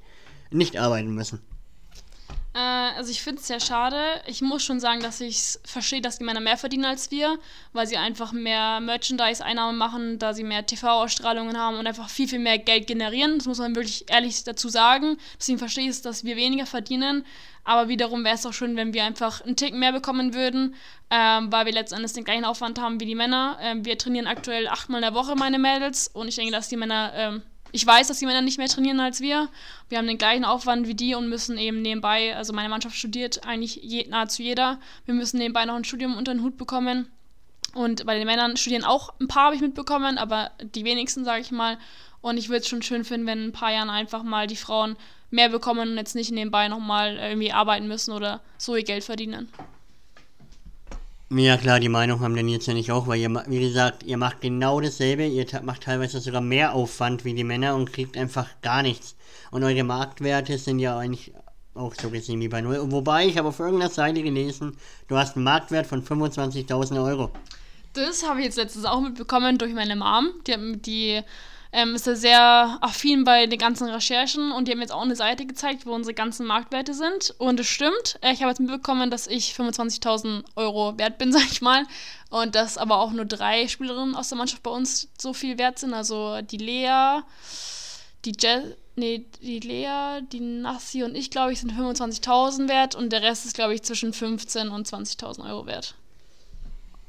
[0.50, 1.40] nicht arbeiten müssen?
[2.54, 4.00] Äh, also ich finde es sehr schade.
[4.26, 7.38] Ich muss schon sagen, dass ich verstehe, dass die Männer mehr verdienen als wir,
[7.72, 12.38] weil sie einfach mehr Merchandise-Einnahmen machen, da sie mehr TV-Ausstrahlungen haben und einfach viel, viel
[12.38, 13.38] mehr Geld generieren.
[13.38, 15.18] Das muss man wirklich ehrlich dazu sagen.
[15.38, 17.24] Deswegen verstehe ich es, dass wir weniger verdienen.
[17.64, 20.74] Aber wiederum wäre es auch schön, wenn wir einfach einen Tick mehr bekommen würden,
[21.10, 23.58] ähm, weil wir letztendlich den gleichen Aufwand haben wie die Männer.
[23.60, 26.08] Ähm, wir trainieren aktuell achtmal in der Woche, meine Mädels.
[26.08, 27.42] Und ich denke, dass die Männer, ähm,
[27.74, 29.48] ich weiß, dass die Männer nicht mehr trainieren als wir.
[29.88, 33.44] Wir haben den gleichen Aufwand wie die und müssen eben nebenbei, also meine Mannschaft studiert
[33.44, 34.78] eigentlich je, nahezu jeder.
[35.06, 37.08] Wir müssen nebenbei noch ein Studium unter den Hut bekommen.
[37.74, 41.40] Und bei den Männern studieren auch ein paar, habe ich mitbekommen, aber die wenigsten, sage
[41.40, 41.76] ich mal.
[42.20, 44.54] Und ich würde es schon schön finden, wenn in ein paar Jahren einfach mal die
[44.54, 44.94] Frauen
[45.30, 49.48] mehr bekommen und jetzt nicht nebenbei nochmal irgendwie arbeiten müssen oder so ihr Geld verdienen.
[51.36, 54.16] Ja klar, die Meinung haben denn jetzt ja nicht auch, weil ihr, wie gesagt, ihr
[54.16, 58.46] macht genau dasselbe, ihr macht teilweise sogar mehr Aufwand wie die Männer und kriegt einfach
[58.62, 59.16] gar nichts.
[59.50, 61.32] Und eure Marktwerte sind ja eigentlich
[61.74, 62.78] auch so gesehen wie bei Null.
[62.92, 64.76] Wobei, ich habe auf irgendeiner Seite gelesen,
[65.08, 67.32] du hast einen Marktwert von 25.000 Euro.
[67.94, 70.30] Das habe ich jetzt letztens auch mitbekommen durch meine Mom.
[70.46, 71.20] Die hat die
[71.74, 75.16] ähm, ist er sehr affin bei den ganzen Recherchen und die haben jetzt auch eine
[75.16, 77.34] Seite gezeigt, wo unsere ganzen Marktwerte sind.
[77.38, 78.16] Und es stimmt.
[78.20, 81.84] Äh, ich habe jetzt mitbekommen, dass ich 25.000 Euro wert bin, sag ich mal.
[82.30, 85.80] Und dass aber auch nur drei Spielerinnen aus der Mannschaft bei uns so viel wert
[85.80, 85.94] sind.
[85.94, 87.22] Also die Lea,
[88.24, 93.10] die Jess, nee, die Lea, die Nassi und ich, glaube ich, sind 25.000 wert und
[93.10, 95.96] der Rest ist, glaube ich, zwischen 15.000 und 20.000 Euro wert.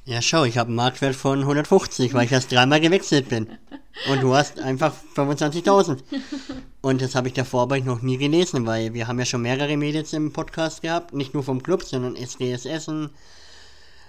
[0.07, 3.47] Ja, schau, ich habe einen Marktwert von 150, weil ich erst dreimal gewechselt bin.
[4.07, 5.97] Und du hast einfach 25.000.
[6.81, 9.75] Und das habe ich davor aber noch nie gelesen, weil wir haben ja schon mehrere
[9.77, 11.15] Mädels im Podcast gehabt.
[11.15, 13.09] Nicht nur vom Club, sondern SGS Essen,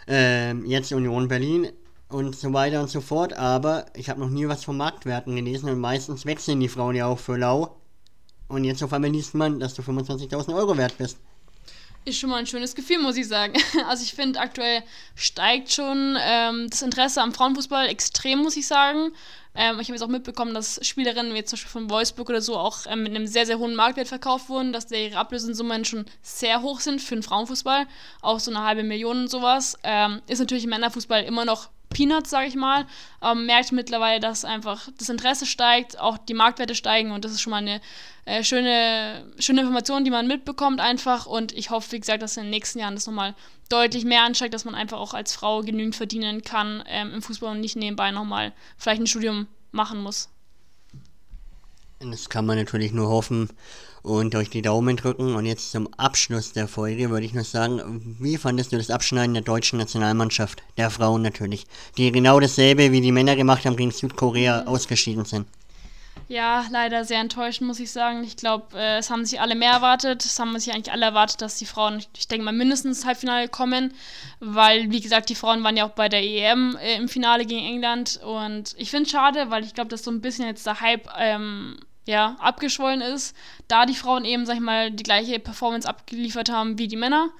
[0.06, 1.72] äh, jetzt Union Berlin
[2.10, 3.32] und so weiter und so fort.
[3.32, 7.06] Aber ich habe noch nie was von Marktwerten gelesen und meistens wechseln die Frauen ja
[7.06, 7.74] auch für lau.
[8.48, 11.16] Und jetzt auf einmal liest man, dass du 25.000 Euro wert bist
[12.06, 13.54] ist schon mal ein schönes Gefühl, muss ich sagen.
[13.88, 14.82] Also ich finde, aktuell
[15.14, 19.12] steigt schon ähm, das Interesse am Frauenfußball extrem, muss ich sagen.
[19.54, 22.56] Ähm, ich habe jetzt auch mitbekommen, dass Spielerinnen wie zum Beispiel von Wolfsburg oder so
[22.56, 26.62] auch ähm, mit einem sehr, sehr hohen Marktwert verkauft wurden, dass ihre Ablösensummen schon sehr
[26.62, 27.86] hoch sind für den Frauenfußball.
[28.22, 29.76] Auch so eine halbe Million und sowas.
[29.82, 32.86] Ähm, ist natürlich im Männerfußball immer noch Peanuts, sage ich mal.
[33.20, 37.40] Man merkt mittlerweile, dass einfach das Interesse steigt, auch die Marktwerte steigen und das ist
[37.40, 37.80] schon mal eine
[38.26, 41.26] äh, schöne, schöne Information, die man mitbekommt einfach.
[41.26, 43.34] Und ich hoffe, wie gesagt, dass in den nächsten Jahren das nochmal
[43.68, 47.52] deutlich mehr ansteigt, dass man einfach auch als Frau genügend verdienen kann ähm, im Fußball
[47.52, 50.28] und nicht nebenbei nochmal vielleicht ein Studium machen muss.
[52.00, 53.48] Das kann man natürlich nur hoffen
[54.06, 55.34] und euch die Daumen drücken.
[55.34, 59.34] Und jetzt zum Abschluss der Folge würde ich noch sagen, wie fandest du das Abschneiden
[59.34, 63.90] der deutschen Nationalmannschaft, der Frauen natürlich, die genau dasselbe wie die Männer gemacht haben gegen
[63.90, 64.68] Südkorea mhm.
[64.68, 65.46] ausgeschieden sind?
[66.28, 68.24] Ja, leider sehr enttäuschend, muss ich sagen.
[68.24, 70.24] Ich glaube, äh, es haben sich alle mehr erwartet.
[70.24, 73.48] Es haben sich eigentlich alle erwartet, dass die Frauen, ich denke mal, mindestens ins Halbfinale
[73.48, 73.92] kommen,
[74.40, 77.64] weil, wie gesagt, die Frauen waren ja auch bei der EM äh, im Finale gegen
[77.64, 78.20] England.
[78.24, 81.08] Und ich finde es schade, weil ich glaube, dass so ein bisschen jetzt der Hype
[81.16, 83.36] ähm, ja, abgeschwollen ist,
[83.68, 87.30] da die Frauen eben, sag ich mal, die gleiche Performance abgeliefert haben wie die Männer.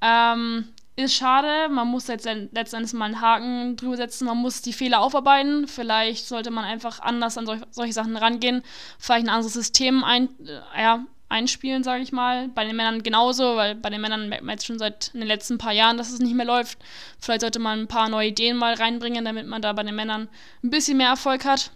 [0.00, 4.72] Ähm, ist schade, man muss jetzt letztendlich mal einen Haken drüber setzen, man muss die
[4.72, 5.68] Fehler aufarbeiten.
[5.68, 8.62] Vielleicht sollte man einfach anders an solch, solche Sachen rangehen,
[8.98, 12.48] vielleicht ein anderes System ein, äh, ja, einspielen, sage ich mal.
[12.48, 15.58] Bei den Männern genauso, weil bei den Männern merkt man jetzt schon seit den letzten
[15.58, 16.78] paar Jahren, dass es nicht mehr läuft.
[17.18, 20.28] Vielleicht sollte man ein paar neue Ideen mal reinbringen, damit man da bei den Männern
[20.62, 21.70] ein bisschen mehr Erfolg hat.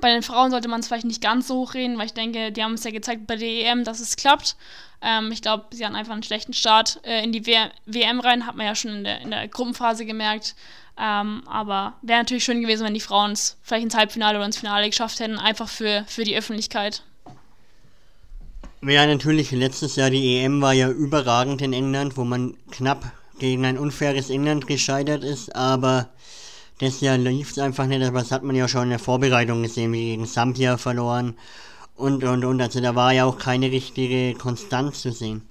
[0.00, 2.62] Bei den Frauen sollte man es vielleicht nicht ganz so hochreden, weil ich denke, die
[2.62, 4.56] haben es ja gezeigt bei der EM, dass es klappt.
[5.02, 8.46] Ähm, ich glaube, sie hatten einfach einen schlechten Start äh, in die w WM rein,
[8.46, 10.54] hat man ja schon in der, in der Gruppenphase gemerkt.
[10.98, 14.58] Ähm, aber wäre natürlich schön gewesen, wenn die Frauen es vielleicht ins Halbfinale oder ins
[14.58, 17.02] Finale geschafft hätten, einfach für, für die Öffentlichkeit.
[18.82, 23.64] Ja, natürlich, letztes Jahr die EM war ja überragend in England, wo man knapp gegen
[23.64, 26.10] ein unfaires England gescheitert ist, aber
[26.80, 29.62] das Jahr lief es einfach nicht, aber das hat man ja schon in der Vorbereitung
[29.62, 31.36] gesehen, wie gegen Sambia verloren
[31.94, 32.60] und, und, und.
[32.60, 35.42] Also da war ja auch keine richtige Konstanz zu sehen.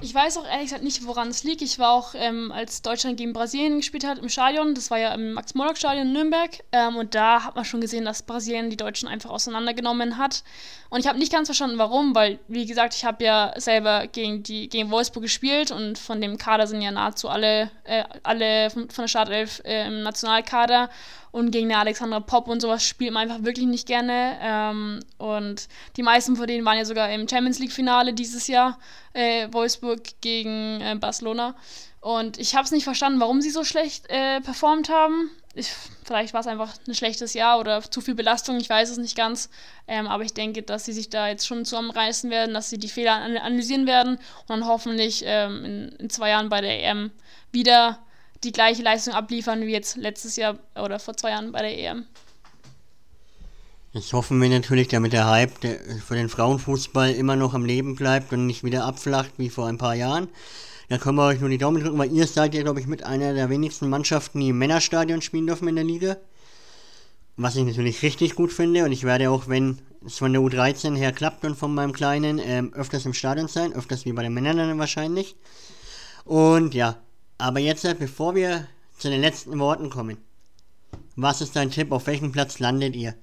[0.00, 1.60] Ich weiß auch ehrlich gesagt nicht, woran es liegt.
[1.60, 4.74] Ich war auch, ähm, als Deutschland gegen Brasilien gespielt hat, im Stadion.
[4.74, 6.50] Das war ja im Max-Morlock-Stadion in Nürnberg.
[6.70, 10.44] Ähm, und da hat man schon gesehen, dass Brasilien die Deutschen einfach auseinandergenommen hat.
[10.88, 14.42] Und ich habe nicht ganz verstanden, warum, weil, wie gesagt, ich habe ja selber gegen,
[14.44, 18.88] die, gegen Wolfsburg gespielt und von dem Kader sind ja nahezu alle, äh, alle von,
[18.90, 20.90] von der Startelf äh, im Nationalkader
[21.30, 24.38] und gegen eine Alexandra Pop und sowas spielt man einfach wirklich nicht gerne.
[24.40, 28.78] Ähm, und die meisten von denen waren ja sogar im Champions League-Finale dieses Jahr,
[29.12, 31.54] äh, Wolfsburg gegen äh, Barcelona.
[32.00, 35.30] Und ich habe es nicht verstanden, warum sie so schlecht äh, performt haben.
[35.54, 35.72] Ich,
[36.04, 39.16] vielleicht war es einfach ein schlechtes Jahr oder zu viel Belastung, ich weiß es nicht
[39.16, 39.50] ganz.
[39.88, 42.88] Ähm, aber ich denke, dass sie sich da jetzt schon zusammenreißen werden, dass sie die
[42.88, 47.10] Fehler analysieren werden und dann hoffentlich ähm, in, in zwei Jahren bei der EM
[47.50, 47.98] wieder
[48.44, 52.06] die gleiche Leistung abliefern wie jetzt letztes Jahr oder vor zwei Jahren bei der EM.
[53.92, 57.96] Jetzt hoffen wir natürlich, damit der Hype der für den Frauenfußball immer noch am Leben
[57.96, 60.28] bleibt und nicht wieder abflacht wie vor ein paar Jahren.
[60.88, 63.04] Da können wir euch nur die Daumen drücken, weil ihr seid ja, glaube ich, mit
[63.04, 66.16] einer der wenigsten Mannschaften, die im Männerstadion spielen dürfen in der Liga.
[67.36, 70.96] Was ich natürlich richtig gut finde und ich werde auch, wenn es von der U13
[70.96, 74.34] her klappt und von meinem Kleinen, ähm, öfters im Stadion sein, öfters wie bei den
[74.34, 75.36] Männern dann wahrscheinlich.
[76.24, 76.98] Und ja,
[77.38, 78.66] aber jetzt, bevor wir
[78.98, 80.18] zu den letzten Worten kommen,
[81.16, 81.92] was ist dein Tipp?
[81.92, 83.14] Auf welchem Platz landet ihr?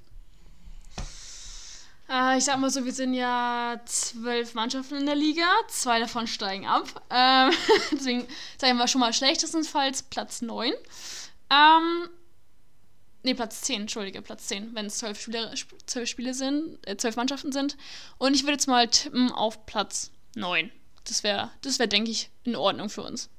[2.09, 6.27] Äh, ich sag mal so, wir sind ja zwölf Mannschaften in der Liga, zwei davon
[6.27, 7.03] steigen ab.
[7.09, 7.51] Ähm,
[7.91, 10.73] deswegen sagen wir schon mal schlechtestenfalls Platz 9.
[11.49, 12.09] Ähm,
[13.23, 15.53] ne, Platz 10, entschuldige, Platz 10, wenn es zwölf Spiele,
[15.85, 17.75] zwölf Spiele sind, äh, zwölf Mannschaften sind.
[18.17, 20.71] Und ich würde jetzt mal tippen auf Platz 9.
[21.05, 23.29] Das wäre, das wär, denke ich, in Ordnung für uns.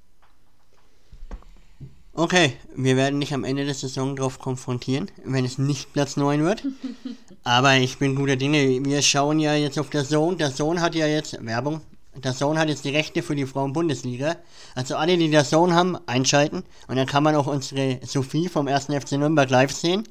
[2.19, 6.45] Okay, wir werden dich am Ende der Saison darauf konfrontieren, wenn es nicht Platz 9
[6.45, 6.65] wird.
[7.45, 8.83] Aber ich bin guter Dinge.
[8.87, 10.39] Wir schauen ja jetzt auf der Zone.
[10.39, 11.83] Der Zone hat ja jetzt Werbung.
[12.17, 14.37] Der Zone hat jetzt die Rechte für die Frauen-Bundesliga.
[14.75, 16.65] Also alle, die der Zone haben, einschalten.
[16.89, 18.87] Und dann kann man auch unsere Sophie vom 1.
[18.87, 20.05] FC Nürnberg live sehen.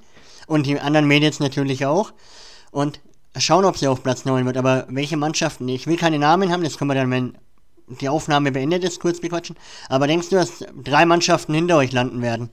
[0.45, 2.13] Und die anderen Mädels natürlich auch.
[2.69, 2.99] Und
[3.35, 4.57] schauen, ob sie auf Platz 9 wird.
[4.57, 5.67] Aber welche Mannschaften?
[5.69, 7.35] Ich will keine Namen haben, das können wir dann, wenn
[7.87, 9.55] die Aufnahme beendet ist, kurz bequatschen.
[9.89, 12.49] Aber denkst du, dass drei Mannschaften hinter euch landen werden?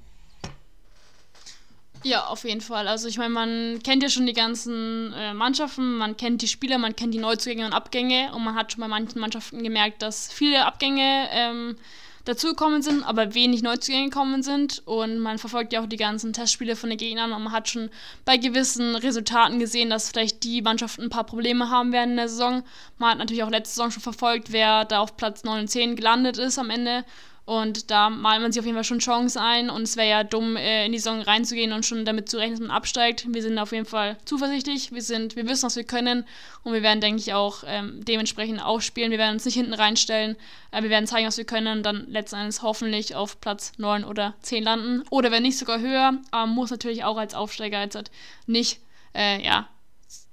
[2.04, 2.88] Ja, auf jeden Fall.
[2.88, 6.78] Also ich meine, man kennt ja schon die ganzen äh, Mannschaften, man kennt die Spieler,
[6.78, 10.32] man kennt die Neuzugänge und Abgänge und man hat schon bei manchen Mannschaften gemerkt, dass
[10.32, 11.76] viele Abgänge ähm,
[12.24, 14.82] dazugekommen sind, aber wenig Neuzugänge gekommen sind.
[14.86, 17.90] Und man verfolgt ja auch die ganzen Testspiele von den Gegnern und man hat schon
[18.24, 22.28] bei gewissen Resultaten gesehen, dass vielleicht die Mannschaften ein paar Probleme haben werden in der
[22.28, 22.62] Saison.
[22.98, 25.96] Man hat natürlich auch letzte Saison schon verfolgt, wer da auf Platz 9 und 10
[25.96, 27.04] gelandet ist am Ende.
[27.44, 30.24] Und da malt man sich auf jeden Fall schon Chance ein und es wäre ja
[30.24, 33.26] dumm, äh, in die Saison reinzugehen und schon damit zu rechnen, dass man absteigt.
[33.28, 36.24] Wir sind auf jeden Fall zuversichtlich, wir, sind, wir wissen, was wir können
[36.62, 39.10] und wir werden, denke ich, auch ähm, dementsprechend aufspielen.
[39.10, 40.36] Wir werden uns nicht hinten reinstellen,
[40.70, 44.04] äh, wir werden zeigen, was wir können und dann letzten Endes hoffentlich auf Platz 9
[44.04, 45.02] oder 10 landen.
[45.10, 48.12] Oder wenn nicht sogar höher, aber muss natürlich auch als Aufsteiger jetzt halt
[48.46, 48.78] nicht
[49.16, 49.68] äh, ja,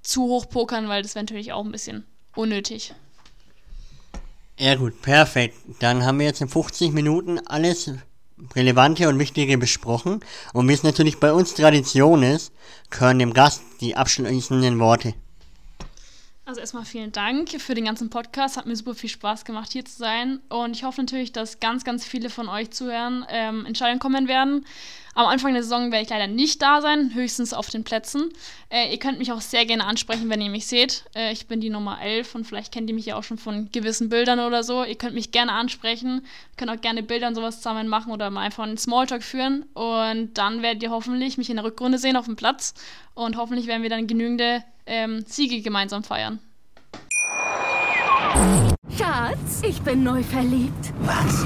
[0.03, 2.05] zu hoch pokern, weil das wäre natürlich auch ein bisschen
[2.35, 2.93] unnötig.
[4.59, 5.55] Ja gut, perfekt.
[5.79, 7.91] Dann haben wir jetzt in 50 Minuten alles
[8.55, 10.19] Relevante und Wichtige besprochen.
[10.51, 12.51] Und wie es natürlich bei uns Tradition ist,
[12.89, 15.13] gehören dem Gast die abschließenden Worte.
[16.43, 18.57] Also erstmal vielen Dank für den ganzen Podcast.
[18.57, 20.41] Hat mir super viel Spaß gemacht, hier zu sein.
[20.49, 24.65] Und ich hoffe natürlich, dass ganz, ganz viele von euch zuhören, ähm, Entscheidungen kommen werden.
[25.15, 28.31] Am Anfang der Saison werde ich leider nicht da sein, höchstens auf den Plätzen.
[28.69, 31.05] Äh, ihr könnt mich auch sehr gerne ansprechen, wenn ihr mich seht.
[31.15, 33.69] Äh, ich bin die Nummer 11 und vielleicht kennt ihr mich ja auch schon von
[33.71, 34.83] gewissen Bildern oder so.
[34.83, 38.29] Ihr könnt mich gerne ansprechen, ihr könnt auch gerne Bilder und sowas zusammen machen oder
[38.29, 39.63] mal einfach einen Smalltalk führen.
[39.73, 42.73] Und dann werdet ihr hoffentlich mich in der Rückrunde sehen auf dem Platz.
[43.15, 46.39] Und hoffentlich werden wir dann genügende ähm, Siege gemeinsam feiern.
[48.97, 50.93] Schatz, ich bin neu verliebt.
[51.01, 51.45] Was?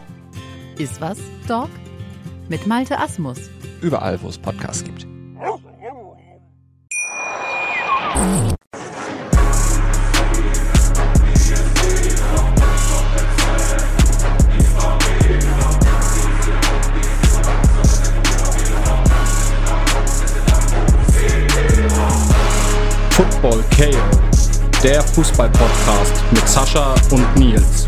[0.81, 1.69] Iswas Dog
[2.49, 3.37] mit Malte Asmus.
[3.81, 5.05] Überall, wo es Podcasts gibt.
[23.11, 27.87] Football KO, der Fußball-Podcast mit Sascha und Nils.